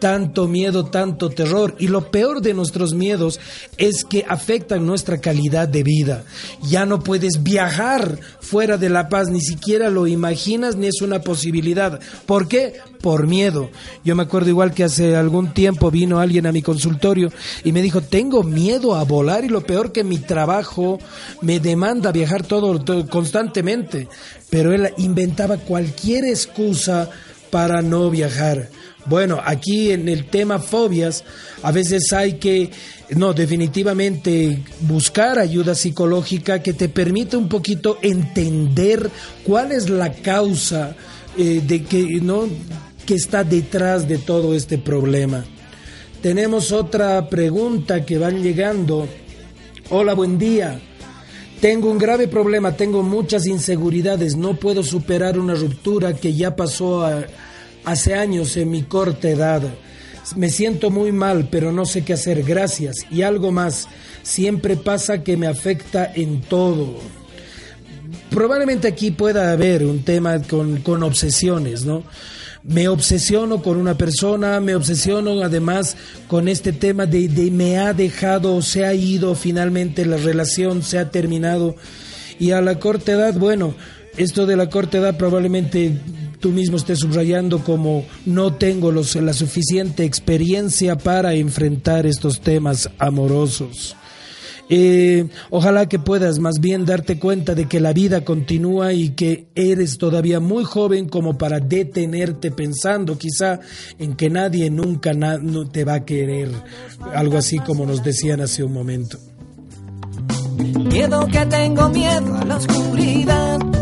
tanto 0.00 0.48
miedo, 0.48 0.86
tanto 0.86 1.30
terror. 1.30 1.76
Y 1.78 1.86
lo 1.86 2.10
peor 2.10 2.40
de 2.40 2.54
nuestros 2.54 2.94
miedos 2.94 3.38
es 3.76 4.04
que 4.04 4.24
afectan 4.28 4.84
nuestra 4.84 5.20
calidad 5.20 5.68
de 5.68 5.84
vida. 5.84 6.24
Ya 6.62 6.86
no 6.86 7.00
puedes 7.00 7.42
viajar 7.42 8.18
fuera 8.40 8.76
de 8.78 8.88
La 8.88 9.08
Paz, 9.08 9.28
ni 9.28 9.40
siquiera 9.40 9.90
lo 9.90 10.08
imaginas 10.08 10.74
ni 10.74 10.88
es 10.88 11.02
una 11.02 11.20
posibilidad. 11.20 12.00
¿Por 12.26 12.48
qué? 12.48 12.74
Por 13.00 13.28
miedo. 13.28 13.70
Yo 14.04 14.16
me 14.16 14.24
acuerdo 14.24 14.50
igual 14.50 14.74
que 14.74 14.84
hace 14.84 15.14
algún 15.14 15.54
tiempo 15.54 15.90
vino 15.90 16.18
alguien 16.18 16.46
a 16.46 16.52
mi 16.52 16.62
consultorio 16.62 17.30
y 17.62 17.72
me 17.72 17.82
dijo, 17.82 18.00
tengo 18.00 18.42
miedo 18.42 18.96
a 18.96 19.04
volar 19.04 19.44
y 19.44 19.48
lo 19.48 19.60
peor 19.60 19.92
que 19.92 20.02
mi 20.02 20.18
trabajo 20.18 20.98
me 21.42 21.60
demanda 21.60 22.10
viajar 22.10 22.44
todo, 22.44 22.80
todo 22.80 23.06
constantemente. 23.06 24.08
Pero 24.48 24.72
él 24.72 24.92
inventaba 24.96 25.58
cualquier 25.58 26.24
excusa 26.24 27.08
para 27.50 27.82
no 27.82 28.10
viajar. 28.10 28.68
Bueno, 29.06 29.40
aquí 29.42 29.90
en 29.90 30.08
el 30.08 30.26
tema 30.26 30.58
fobias, 30.58 31.24
a 31.62 31.72
veces 31.72 32.12
hay 32.12 32.34
que, 32.34 32.70
no, 33.16 33.32
definitivamente 33.32 34.62
buscar 34.80 35.38
ayuda 35.38 35.74
psicológica 35.74 36.62
que 36.62 36.74
te 36.74 36.88
permita 36.88 37.38
un 37.38 37.48
poquito 37.48 37.98
entender 38.02 39.10
cuál 39.44 39.72
es 39.72 39.88
la 39.88 40.12
causa 40.12 40.94
eh, 41.36 41.62
de 41.66 41.82
que, 41.84 42.20
¿no? 42.20 42.46
que 43.06 43.14
está 43.14 43.42
detrás 43.42 44.06
de 44.06 44.18
todo 44.18 44.54
este 44.54 44.78
problema. 44.78 45.44
Tenemos 46.22 46.70
otra 46.70 47.28
pregunta 47.28 48.04
que 48.04 48.18
van 48.18 48.42
llegando. 48.42 49.08
Hola, 49.88 50.14
buen 50.14 50.38
día. 50.38 50.78
Tengo 51.60 51.90
un 51.90 51.98
grave 51.98 52.28
problema, 52.28 52.76
tengo 52.76 53.02
muchas 53.02 53.46
inseguridades, 53.46 54.36
no 54.36 54.54
puedo 54.54 54.82
superar 54.82 55.38
una 55.38 55.54
ruptura 55.54 56.14
que 56.14 56.34
ya 56.34 56.56
pasó 56.56 57.04
a 57.04 57.24
hace 57.84 58.14
años 58.14 58.56
en 58.56 58.70
mi 58.70 58.82
corta 58.82 59.28
edad. 59.28 59.62
Me 60.36 60.50
siento 60.50 60.90
muy 60.90 61.12
mal, 61.12 61.48
pero 61.50 61.72
no 61.72 61.84
sé 61.86 62.04
qué 62.04 62.12
hacer. 62.12 62.42
Gracias. 62.42 63.06
Y 63.10 63.22
algo 63.22 63.50
más, 63.50 63.88
siempre 64.22 64.76
pasa 64.76 65.22
que 65.22 65.36
me 65.36 65.46
afecta 65.46 66.10
en 66.14 66.40
todo. 66.42 66.98
Probablemente 68.30 68.88
aquí 68.88 69.10
pueda 69.10 69.52
haber 69.52 69.84
un 69.84 70.02
tema 70.02 70.40
con, 70.42 71.02
obsesiones, 71.02 71.84
¿no? 71.84 72.04
me 72.62 72.88
obsesiono 72.88 73.62
con 73.62 73.78
una 73.78 73.96
persona, 73.96 74.60
me 74.60 74.74
obsesiono 74.74 75.42
además 75.42 75.96
con 76.28 76.46
este 76.46 76.74
tema 76.74 77.06
de, 77.06 77.26
de, 77.28 77.50
me 77.50 77.78
ha 77.78 77.94
dejado, 77.94 78.60
se 78.60 78.84
ha 78.84 78.92
ido, 78.92 79.34
finalmente 79.34 80.04
la 80.04 80.18
relación 80.18 80.82
se 80.82 80.98
ha 80.98 81.10
terminado. 81.10 81.74
Y 82.38 82.52
a 82.52 82.60
la 82.60 82.78
corta 82.78 83.12
edad, 83.12 83.34
bueno, 83.34 83.74
esto 84.16 84.46
de 84.46 84.56
la 84.56 84.68
corta 84.68 84.98
edad 84.98 85.16
probablemente 85.16 85.98
tú 86.40 86.50
mismo 86.50 86.76
estés 86.76 86.98
subrayando 86.98 87.62
como 87.62 88.04
no 88.26 88.54
tengo 88.54 88.90
la 88.90 89.32
suficiente 89.32 90.04
experiencia 90.04 90.96
para 90.96 91.34
enfrentar 91.34 92.06
estos 92.06 92.40
temas 92.40 92.90
amorosos. 92.98 93.96
Eh, 94.72 95.26
ojalá 95.50 95.88
que 95.88 95.98
puedas 95.98 96.38
más 96.38 96.60
bien 96.60 96.86
darte 96.86 97.18
cuenta 97.18 97.56
de 97.56 97.66
que 97.66 97.80
la 97.80 97.92
vida 97.92 98.24
continúa 98.24 98.92
y 98.92 99.10
que 99.10 99.48
eres 99.56 99.98
todavía 99.98 100.38
muy 100.38 100.62
joven 100.62 101.08
como 101.08 101.36
para 101.36 101.58
detenerte 101.58 102.52
pensando 102.52 103.18
quizá 103.18 103.58
en 103.98 104.14
que 104.14 104.30
nadie 104.30 104.70
nunca 104.70 105.12
no 105.12 105.68
te 105.68 105.84
va 105.84 105.94
a 105.94 106.04
querer, 106.04 106.50
algo 107.12 107.36
así 107.36 107.58
como 107.58 107.84
nos 107.84 108.04
decían 108.04 108.42
hace 108.42 108.62
un 108.62 108.72
momento. 108.72 109.18
Miedo 110.88 111.26
que 111.26 111.46
tengo 111.46 111.88
miedo 111.88 112.36
a 112.36 112.44
la 112.44 112.56
oscuridad 112.56 113.79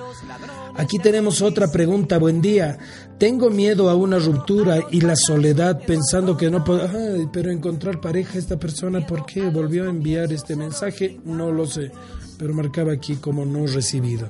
Aquí 0.75 0.99
tenemos 0.99 1.41
otra 1.41 1.69
pregunta, 1.69 2.17
buen 2.17 2.41
día. 2.41 2.77
Tengo 3.19 3.49
miedo 3.49 3.89
a 3.89 3.95
una 3.95 4.19
ruptura 4.19 4.79
y 4.89 5.01
la 5.01 5.17
soledad 5.17 5.81
pensando 5.85 6.37
que 6.37 6.49
no 6.49 6.63
puedo... 6.63 6.83
Ay, 6.83 7.27
pero 7.31 7.51
encontrar 7.51 7.99
pareja 7.99 8.39
esta 8.39 8.57
persona, 8.57 9.05
¿por 9.05 9.25
qué 9.25 9.49
volvió 9.49 9.83
a 9.83 9.89
enviar 9.89 10.31
este 10.31 10.55
mensaje? 10.55 11.19
No 11.25 11.51
lo 11.51 11.67
sé, 11.67 11.91
pero 12.37 12.53
marcaba 12.53 12.93
aquí 12.93 13.17
como 13.17 13.43
no 13.45 13.67
recibido. 13.67 14.29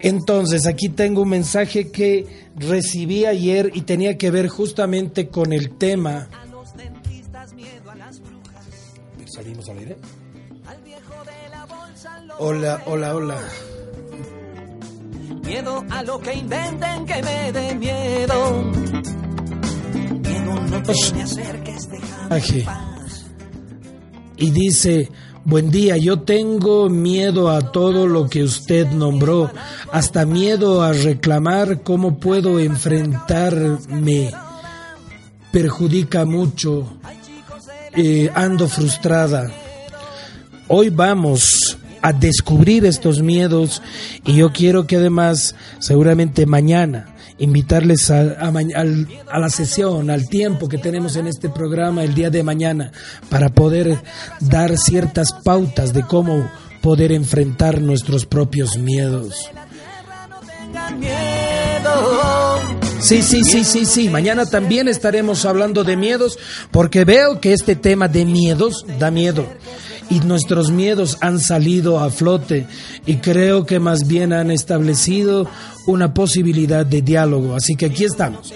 Entonces, 0.00 0.66
aquí 0.66 0.88
tengo 0.88 1.22
un 1.22 1.30
mensaje 1.30 1.90
que 1.90 2.26
recibí 2.56 3.24
ayer 3.24 3.70
y 3.74 3.82
tenía 3.82 4.18
que 4.18 4.30
ver 4.30 4.48
justamente 4.48 5.28
con 5.28 5.52
el 5.52 5.76
tema. 5.76 6.28
¿Salimos 9.26 9.68
al 9.68 9.78
aire? 9.78 9.96
Hola, 12.38 12.82
hola, 12.86 13.14
hola. 13.14 13.38
Miedo 15.44 15.84
a 15.90 16.02
lo 16.02 16.20
que 16.20 16.34
inventen 16.34 17.06
que 17.06 17.22
me 17.22 17.52
dé 17.52 17.74
miedo. 17.74 18.62
Miedo 20.22 20.60
no 20.70 20.82
te 20.82 20.92
me 21.14 21.22
acerques, 21.22 21.88
Y 24.36 24.50
dice, 24.50 25.10
Buen 25.48 25.70
día, 25.70 25.96
yo 25.96 26.22
tengo 26.22 26.88
miedo 26.88 27.50
a 27.50 27.70
todo 27.70 28.08
lo 28.08 28.28
que 28.28 28.42
usted 28.42 28.88
nombró, 28.88 29.48
hasta 29.92 30.26
miedo 30.26 30.82
a 30.82 30.92
reclamar 30.92 31.84
cómo 31.84 32.18
puedo 32.18 32.58
enfrentarme. 32.58 34.32
Perjudica 35.52 36.24
mucho, 36.24 36.98
eh, 37.94 38.28
ando 38.34 38.66
frustrada. 38.66 39.48
Hoy 40.66 40.90
vamos 40.90 41.78
a 42.02 42.12
descubrir 42.12 42.84
estos 42.84 43.22
miedos 43.22 43.82
y 44.24 44.34
yo 44.34 44.52
quiero 44.52 44.88
que 44.88 44.96
además, 44.96 45.54
seguramente 45.78 46.44
mañana, 46.46 47.15
invitarles 47.38 48.10
a, 48.10 48.20
a, 48.20 49.38
la 49.38 49.48
sesión, 49.50 50.10
al 50.10 50.28
tiempo 50.28 50.68
que 50.68 50.78
tenemos 50.78 51.16
en 51.16 51.26
este 51.26 51.48
programa 51.48 52.04
el 52.04 52.14
día 52.14 52.30
de 52.30 52.42
mañana, 52.42 52.92
para 53.28 53.48
poder 53.48 53.98
dar 54.40 54.76
ciertas 54.78 55.32
pautas 55.32 55.92
de 55.92 56.02
cómo 56.02 56.50
poder 56.82 57.12
enfrentar 57.12 57.80
nuestros 57.80 58.26
propios 58.26 58.78
miedos. 58.78 59.50
Sí, 63.00 63.22
sí, 63.22 63.44
sí, 63.44 63.64
sí, 63.64 63.84
sí. 63.86 64.08
Mañana 64.08 64.46
también 64.46 64.88
estaremos 64.88 65.44
hablando 65.44 65.84
de 65.84 65.96
miedos 65.96 66.38
porque 66.70 67.04
veo 67.04 67.40
que 67.40 67.52
este 67.52 67.76
tema 67.76 68.08
de 68.08 68.24
miedos 68.24 68.84
da 68.98 69.10
miedo 69.10 69.46
y 70.10 70.20
nuestros 70.20 70.70
miedos 70.70 71.18
han 71.20 71.40
salido 71.40 71.98
a 71.98 72.10
flote 72.10 72.66
y 73.06 73.16
creo 73.16 73.66
que 73.66 73.78
más 73.80 74.06
bien 74.06 74.32
han 74.32 74.50
establecido 74.50 75.48
una 75.86 76.14
posibilidad 76.14 76.86
de 76.86 77.02
diálogo. 77.02 77.54
Así 77.54 77.76
que 77.76 77.86
aquí 77.86 78.04
estamos. 78.04 78.52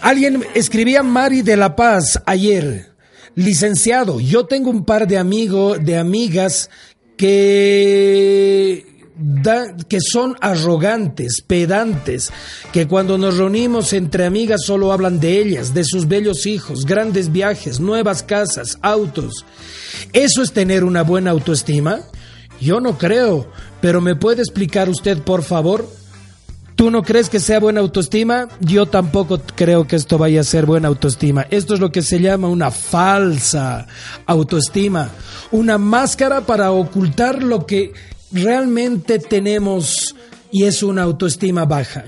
Alguien 0.00 0.44
escribía 0.54 1.02
Mari 1.02 1.42
de 1.42 1.56
la 1.56 1.76
Paz 1.76 2.20
ayer. 2.26 2.92
Licenciado, 3.34 4.20
yo 4.20 4.44
tengo 4.44 4.70
un 4.70 4.84
par 4.84 5.06
de 5.06 5.16
amigos, 5.16 5.78
de 5.82 5.96
amigas 5.96 6.68
que 7.16 8.91
que 9.88 10.00
son 10.00 10.36
arrogantes, 10.40 11.42
pedantes, 11.46 12.32
que 12.72 12.88
cuando 12.88 13.18
nos 13.18 13.36
reunimos 13.36 13.92
entre 13.92 14.24
amigas 14.24 14.62
solo 14.64 14.92
hablan 14.92 15.20
de 15.20 15.38
ellas, 15.38 15.74
de 15.74 15.84
sus 15.84 16.08
bellos 16.08 16.46
hijos, 16.46 16.86
grandes 16.86 17.30
viajes, 17.30 17.78
nuevas 17.78 18.22
casas, 18.22 18.78
autos. 18.80 19.44
¿Eso 20.12 20.42
es 20.42 20.52
tener 20.52 20.84
una 20.84 21.02
buena 21.02 21.30
autoestima? 21.30 22.00
Yo 22.60 22.80
no 22.80 22.96
creo, 22.96 23.48
pero 23.80 24.00
¿me 24.00 24.16
puede 24.16 24.42
explicar 24.42 24.88
usted, 24.88 25.18
por 25.18 25.42
favor? 25.42 25.86
¿Tú 26.74 26.90
no 26.90 27.02
crees 27.02 27.28
que 27.28 27.38
sea 27.38 27.60
buena 27.60 27.80
autoestima? 27.80 28.48
Yo 28.60 28.86
tampoco 28.86 29.40
creo 29.54 29.86
que 29.86 29.96
esto 29.96 30.16
vaya 30.16 30.40
a 30.40 30.44
ser 30.44 30.64
buena 30.64 30.88
autoestima. 30.88 31.46
Esto 31.50 31.74
es 31.74 31.80
lo 31.80 31.92
que 31.92 32.02
se 32.02 32.18
llama 32.18 32.48
una 32.48 32.70
falsa 32.70 33.86
autoestima, 34.26 35.10
una 35.50 35.76
máscara 35.76 36.40
para 36.46 36.72
ocultar 36.72 37.42
lo 37.42 37.66
que 37.66 37.92
realmente 38.32 39.18
tenemos 39.18 40.14
y 40.50 40.64
es 40.64 40.82
una 40.82 41.02
autoestima 41.02 41.64
baja. 41.64 42.04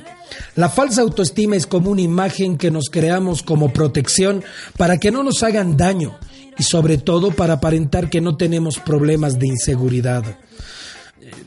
La 0.56 0.68
falsa 0.68 1.02
autoestima 1.02 1.56
es 1.56 1.66
como 1.66 1.90
una 1.90 2.00
imagen 2.00 2.58
que 2.58 2.70
nos 2.70 2.88
creamos 2.90 3.42
como 3.42 3.72
protección 3.72 4.42
para 4.76 4.98
que 4.98 5.10
no 5.10 5.22
nos 5.22 5.42
hagan 5.42 5.76
daño 5.76 6.18
y 6.58 6.62
sobre 6.62 6.98
todo 6.98 7.30
para 7.30 7.54
aparentar 7.54 8.10
que 8.10 8.20
no 8.20 8.36
tenemos 8.36 8.78
problemas 8.78 9.38
de 9.38 9.48
inseguridad 9.48 10.24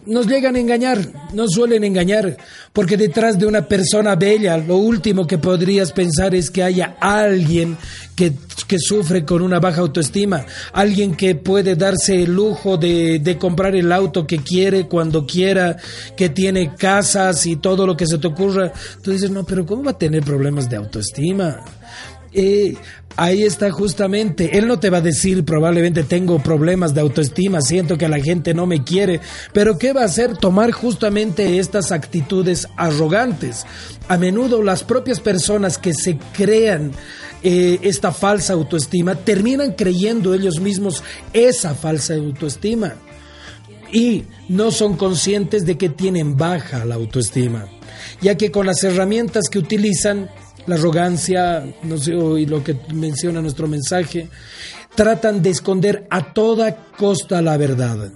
nos 0.05 0.27
llegan 0.27 0.55
a 0.55 0.59
engañar, 0.59 0.99
nos 1.33 1.51
suelen 1.51 1.83
engañar, 1.83 2.37
porque 2.71 2.97
detrás 2.97 3.37
de 3.37 3.45
una 3.45 3.67
persona 3.67 4.15
bella 4.15 4.57
lo 4.57 4.77
último 4.77 5.27
que 5.27 5.37
podrías 5.37 5.91
pensar 5.91 6.33
es 6.33 6.49
que 6.49 6.63
haya 6.63 6.95
alguien 6.99 7.77
que, 8.15 8.33
que 8.67 8.79
sufre 8.79 9.25
con 9.25 9.41
una 9.41 9.59
baja 9.59 9.81
autoestima, 9.81 10.45
alguien 10.73 11.15
que 11.15 11.35
puede 11.35 11.75
darse 11.75 12.23
el 12.23 12.33
lujo 12.33 12.77
de, 12.77 13.19
de, 13.19 13.37
comprar 13.37 13.75
el 13.75 13.91
auto 13.91 14.25
que 14.25 14.39
quiere 14.39 14.87
cuando 14.87 15.25
quiera, 15.25 15.77
que 16.15 16.29
tiene 16.29 16.73
casas 16.75 17.45
y 17.45 17.57
todo 17.57 17.85
lo 17.85 17.95
que 17.95 18.07
se 18.07 18.17
te 18.17 18.27
ocurra. 18.27 18.71
Tú 19.01 19.11
dices, 19.11 19.29
no, 19.29 19.45
pero 19.45 19.65
¿cómo 19.65 19.83
va 19.83 19.91
a 19.91 19.97
tener 19.97 20.23
problemas 20.23 20.69
de 20.69 20.77
autoestima? 20.77 21.63
Eh, 22.33 22.75
Ahí 23.19 23.41
está 23.41 23.71
justamente. 23.71 24.59
Él 24.59 24.67
no 24.67 24.79
te 24.79 24.91
va 24.91 24.99
a 24.99 25.01
decir 25.01 25.43
probablemente 25.43 26.03
tengo 26.03 26.37
problemas 26.37 26.93
de 26.93 27.01
autoestima, 27.01 27.61
siento 27.61 27.97
que 27.97 28.07
la 28.07 28.19
gente 28.19 28.53
no 28.53 28.67
me 28.67 28.83
quiere, 28.83 29.21
pero 29.53 29.79
¿qué 29.79 29.91
va 29.91 30.03
a 30.03 30.05
hacer? 30.05 30.37
Tomar 30.37 30.71
justamente 30.71 31.57
estas 31.57 31.91
actitudes 31.91 32.67
arrogantes. 32.77 33.65
A 34.07 34.17
menudo 34.17 34.61
las 34.61 34.83
propias 34.83 35.19
personas 35.19 35.79
que 35.79 35.95
se 35.95 36.19
crean 36.31 36.91
eh, 37.41 37.79
esta 37.81 38.11
falsa 38.11 38.53
autoestima 38.53 39.15
terminan 39.15 39.73
creyendo 39.73 40.35
ellos 40.35 40.59
mismos 40.59 41.03
esa 41.33 41.73
falsa 41.73 42.13
autoestima 42.13 42.95
y 43.91 44.25
no 44.47 44.69
son 44.69 44.95
conscientes 44.95 45.65
de 45.65 45.75
que 45.75 45.89
tienen 45.89 46.37
baja 46.37 46.85
la 46.85 46.95
autoestima, 46.95 47.67
ya 48.21 48.37
que 48.37 48.51
con 48.51 48.67
las 48.67 48.83
herramientas 48.83 49.49
que 49.49 49.59
utilizan 49.59 50.29
la 50.67 50.75
arrogancia, 50.75 51.65
y 51.83 52.45
lo 52.45 52.63
que 52.63 52.75
menciona 52.93 53.41
nuestro 53.41 53.67
mensaje, 53.67 54.29
tratan 54.95 55.41
de 55.41 55.49
esconder 55.49 56.05
a 56.09 56.33
toda 56.33 56.75
costa 56.97 57.41
la 57.41 57.57
verdad. 57.57 58.11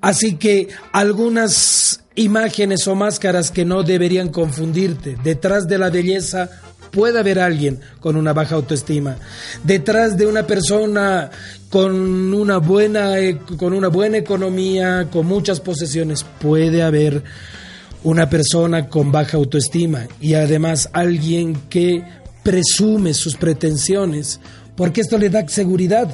Así 0.00 0.36
que 0.36 0.68
algunas 0.92 2.02
imágenes 2.14 2.86
o 2.88 2.94
máscaras 2.94 3.50
que 3.50 3.64
no 3.64 3.82
deberían 3.82 4.28
confundirte. 4.28 5.16
Detrás 5.22 5.66
de 5.66 5.78
la 5.78 5.90
belleza 5.90 6.50
puede 6.90 7.18
haber 7.18 7.38
alguien 7.38 7.80
con 8.00 8.16
una 8.16 8.32
baja 8.32 8.54
autoestima. 8.54 9.16
Detrás 9.64 10.16
de 10.16 10.26
una 10.26 10.46
persona 10.46 11.30
con 11.70 12.34
una 12.34 12.58
buena, 12.58 13.18
eh, 13.18 13.38
con 13.56 13.72
una 13.72 13.88
buena 13.88 14.18
economía, 14.18 15.08
con 15.10 15.26
muchas 15.26 15.58
posesiones, 15.60 16.24
puede 16.38 16.82
haber 16.82 17.22
una 18.04 18.28
persona 18.28 18.88
con 18.88 19.12
baja 19.12 19.36
autoestima 19.36 20.06
y 20.20 20.34
además 20.34 20.88
alguien 20.92 21.54
que 21.68 22.02
presume 22.42 23.14
sus 23.14 23.36
pretensiones, 23.36 24.40
porque 24.76 25.02
esto 25.02 25.18
le 25.18 25.30
da 25.30 25.46
seguridad. 25.48 26.12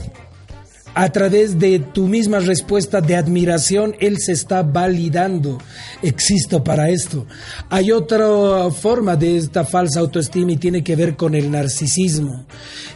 A 1.00 1.12
través 1.12 1.60
de 1.60 1.78
tu 1.78 2.08
misma 2.08 2.40
respuesta 2.40 3.00
de 3.00 3.14
admiración, 3.14 3.94
él 4.00 4.18
se 4.18 4.32
está 4.32 4.64
validando. 4.64 5.58
Existo 6.02 6.64
para 6.64 6.90
esto. 6.90 7.24
Hay 7.70 7.92
otra 7.92 8.68
forma 8.72 9.14
de 9.14 9.36
esta 9.36 9.64
falsa 9.64 10.00
autoestima 10.00 10.50
y 10.50 10.56
tiene 10.56 10.82
que 10.82 10.96
ver 10.96 11.14
con 11.14 11.36
el 11.36 11.52
narcisismo. 11.52 12.46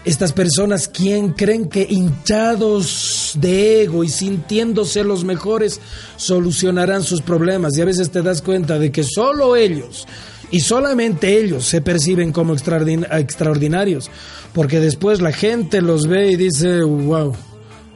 Estas 0.05 0.33
personas 0.33 0.89
quien 0.89 1.29
creen 1.35 1.69
que 1.69 1.87
hinchados 1.89 3.37
de 3.39 3.85
ego 3.85 4.03
y 4.03 4.09
sintiéndose 4.09 5.05
los 5.05 5.23
mejores 5.23 5.79
solucionarán 6.17 7.05
sus 7.05 7.23
problemas. 7.23 7.79
Y 7.79 7.83
a 7.83 7.85
veces 7.85 8.11
te 8.11 8.21
das 8.23 8.43
cuenta 8.43 8.81
de 8.81 8.91
que 8.91 9.05
solo 9.05 9.55
ellos 9.55 10.09
y 10.51 10.59
solamente 10.59 11.39
ellos 11.39 11.67
se 11.67 11.81
perciben 11.81 12.33
como 12.33 12.53
extraordinarios, 12.53 14.11
porque 14.53 14.81
después 14.81 15.21
la 15.21 15.31
gente 15.31 15.81
los 15.81 16.09
ve 16.09 16.33
y 16.33 16.37
dice, 16.37 16.83
wow 16.83 17.33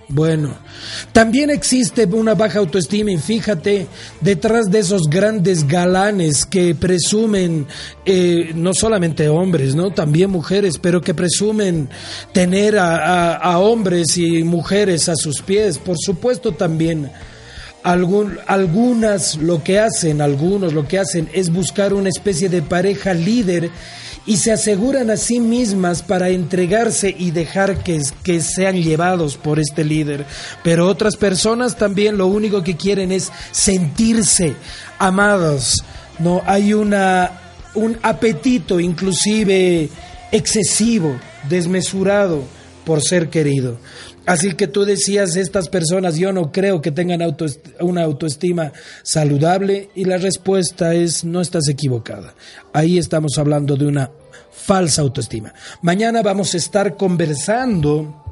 bueno, 0.09 0.57
también 1.13 1.51
existe 1.51 2.05
una 2.05 2.35
baja 2.35 2.61
autoestima 2.61 3.11
y 3.11 3.19
fíjate, 3.19 3.89
detrás 4.21 4.71
de 4.71 4.79
esos 4.79 5.03
grandes 5.11 5.67
galanes 5.67 6.47
que 6.47 6.77
presumen, 6.77 7.67
eh, 8.05 8.53
no 8.55 8.73
solamente 8.73 9.29
hombres, 9.29 9.75
¿no? 9.75 9.91
También 9.91 10.31
mujeres, 10.31 10.79
pero 10.79 11.01
que 11.01 11.13
presumen 11.13 11.89
tener 12.33 12.77
a, 12.79 13.59
hombres 13.59 14.17
y 14.17 14.45
mujeres 14.45 15.09
a 15.09 15.17
sus 15.17 15.43
pies, 15.43 15.79
por 15.79 15.97
supuesto 15.99 16.53
también. 16.53 17.11
algunas 17.83 19.37
lo 19.37 19.63
que 19.65 19.81
hacen, 19.81 20.21
algunos 20.21 20.73
lo 20.73 20.87
que 20.87 21.01
hacen 21.01 21.29
es 21.33 21.51
buscar 21.51 21.93
una 21.93 22.11
especie 22.11 22.49
de 22.49 22.63
pareja 22.63 23.13
líder 23.13 23.71
y 24.27 24.39
se 24.39 24.53
aseguran 24.53 25.11
a 25.11 25.17
sí 25.17 25.41
mismas 25.41 26.03
para 26.03 26.29
entregarse 26.29 27.15
y 27.17 27.31
dejar 27.31 27.83
que, 27.83 28.03
que 28.23 28.41
sean 28.41 28.83
llevados 28.83 29.37
por 29.37 29.61
este 29.61 29.85
líder. 29.85 30.27
Pero 30.63 30.89
otras 30.89 31.17
personas 31.17 31.77
también 31.77 32.19
lo 32.19 32.27
único 32.27 32.63
que 32.63 32.77
quieren 32.77 33.13
es 33.13 33.31
sentirse 33.53 34.55
amados. 34.99 35.77
No 36.19 36.43
hay 36.47 36.75
una 36.75 37.43
un 37.75 37.99
apetito 38.03 38.81
inclusive 38.81 39.91
excesivo, 40.33 41.15
desmesurado 41.49 42.43
por 42.87 43.03
ser 43.03 43.29
querido. 43.29 43.79
Así 44.27 44.53
que 44.53 44.69
tú 44.69 44.85
decías, 44.85 45.35
estas 45.35 45.69
personas 45.69 46.17
yo 46.17 46.33
no 46.33 46.53
creo 46.53 46.81
que 46.81 46.93
tengan 46.93 47.21
una 47.81 48.03
autoestima 48.05 48.73
saludable 49.03 49.91
y 49.97 50.05
la 50.05 50.19
respuesta 50.19 50.95
es, 50.95 51.25
no 51.25 51.41
estás 51.41 51.69
equivocada. 51.69 52.35
Ahí 52.73 52.97
estamos 52.97 53.39
hablando 53.39 53.77
de 53.77 53.87
una 53.87 54.11
falsa 54.53 55.03
autoestima. 55.03 55.53
Mañana 55.83 56.23
vamos 56.23 56.55
a 56.55 56.59
estar 56.59 56.97
conversando 56.97 58.23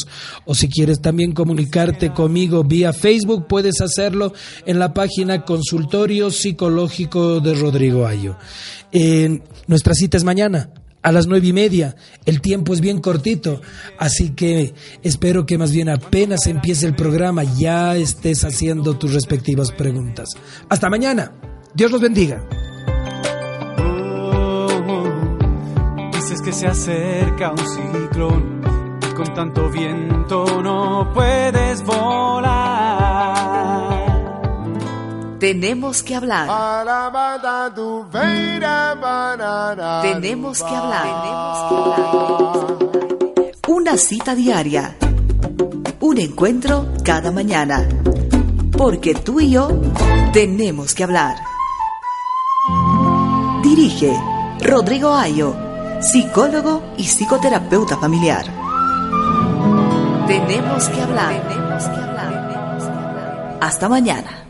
O 0.46 0.54
si 0.54 0.68
quieres 0.68 1.00
también 1.00 1.32
comunicarte 1.32 2.12
conmigo 2.12 2.64
vía 2.64 2.92
Facebook, 2.92 3.46
puedes 3.46 3.80
hacerlo 3.80 4.32
en 4.66 4.80
la 4.80 4.92
página 4.94 5.44
Consultorio 5.44 6.32
Psicológico 6.32 7.38
de 7.38 7.54
Rodrigo 7.54 8.04
Ayo. 8.06 8.36
nuestra 9.68 9.94
cita 9.94 10.16
es 10.16 10.24
mañana 10.24 10.70
a 11.04 11.12
las 11.12 11.28
nueve 11.28 11.46
y 11.46 11.52
media. 11.52 11.94
El 12.24 12.40
tiempo 12.40 12.72
es 12.72 12.80
bien 12.80 13.00
cortito, 13.00 13.60
así 13.98 14.30
que 14.30 14.74
espero 15.02 15.46
que 15.46 15.58
más 15.58 15.70
bien 15.70 15.90
apenas 15.90 16.46
empiece 16.46 16.86
el 16.86 16.96
programa 16.96 17.44
ya 17.44 17.94
estés 17.94 18.42
haciendo 18.42 18.98
tus 18.98 19.12
respectivas 19.12 19.70
preguntas. 19.70 20.30
Hasta 20.68 20.90
mañana. 20.90 21.32
Dios 21.74 21.92
los 21.92 22.00
bendiga. 22.00 22.42
dices 26.12 26.40
que 26.40 26.52
se 26.52 26.66
acerca 26.66 27.50
un 27.50 27.58
ciclón 27.58 28.62
y 29.02 29.14
con 29.14 29.34
tanto 29.34 29.68
viento 29.70 30.62
no 30.62 31.10
puedes 31.12 31.82
volar. 31.82 32.83
Tenemos 35.44 36.02
que 36.02 36.16
hablar. 36.16 36.48
Tenemos 40.00 40.62
que 40.62 40.74
hablar. 40.74 41.06
Una 43.68 43.98
cita 43.98 44.34
diaria. 44.34 44.96
Un 46.00 46.16
encuentro 46.16 46.88
cada 47.04 47.30
mañana. 47.30 47.86
Porque 48.72 49.14
tú 49.14 49.38
y 49.38 49.50
yo 49.50 49.68
tenemos 50.32 50.94
que 50.94 51.04
hablar. 51.04 51.36
Dirige 53.62 54.18
Rodrigo 54.60 55.12
Ayo, 55.12 55.54
psicólogo 56.00 56.94
y 56.96 57.04
psicoterapeuta 57.04 57.98
familiar. 57.98 58.46
Tenemos 60.26 60.88
que 60.88 61.02
hablar. 61.02 61.48
Tenemos 61.50 61.84
que 61.84 62.00
hablar. 62.00 63.58
Hasta 63.60 63.90
mañana. 63.90 64.43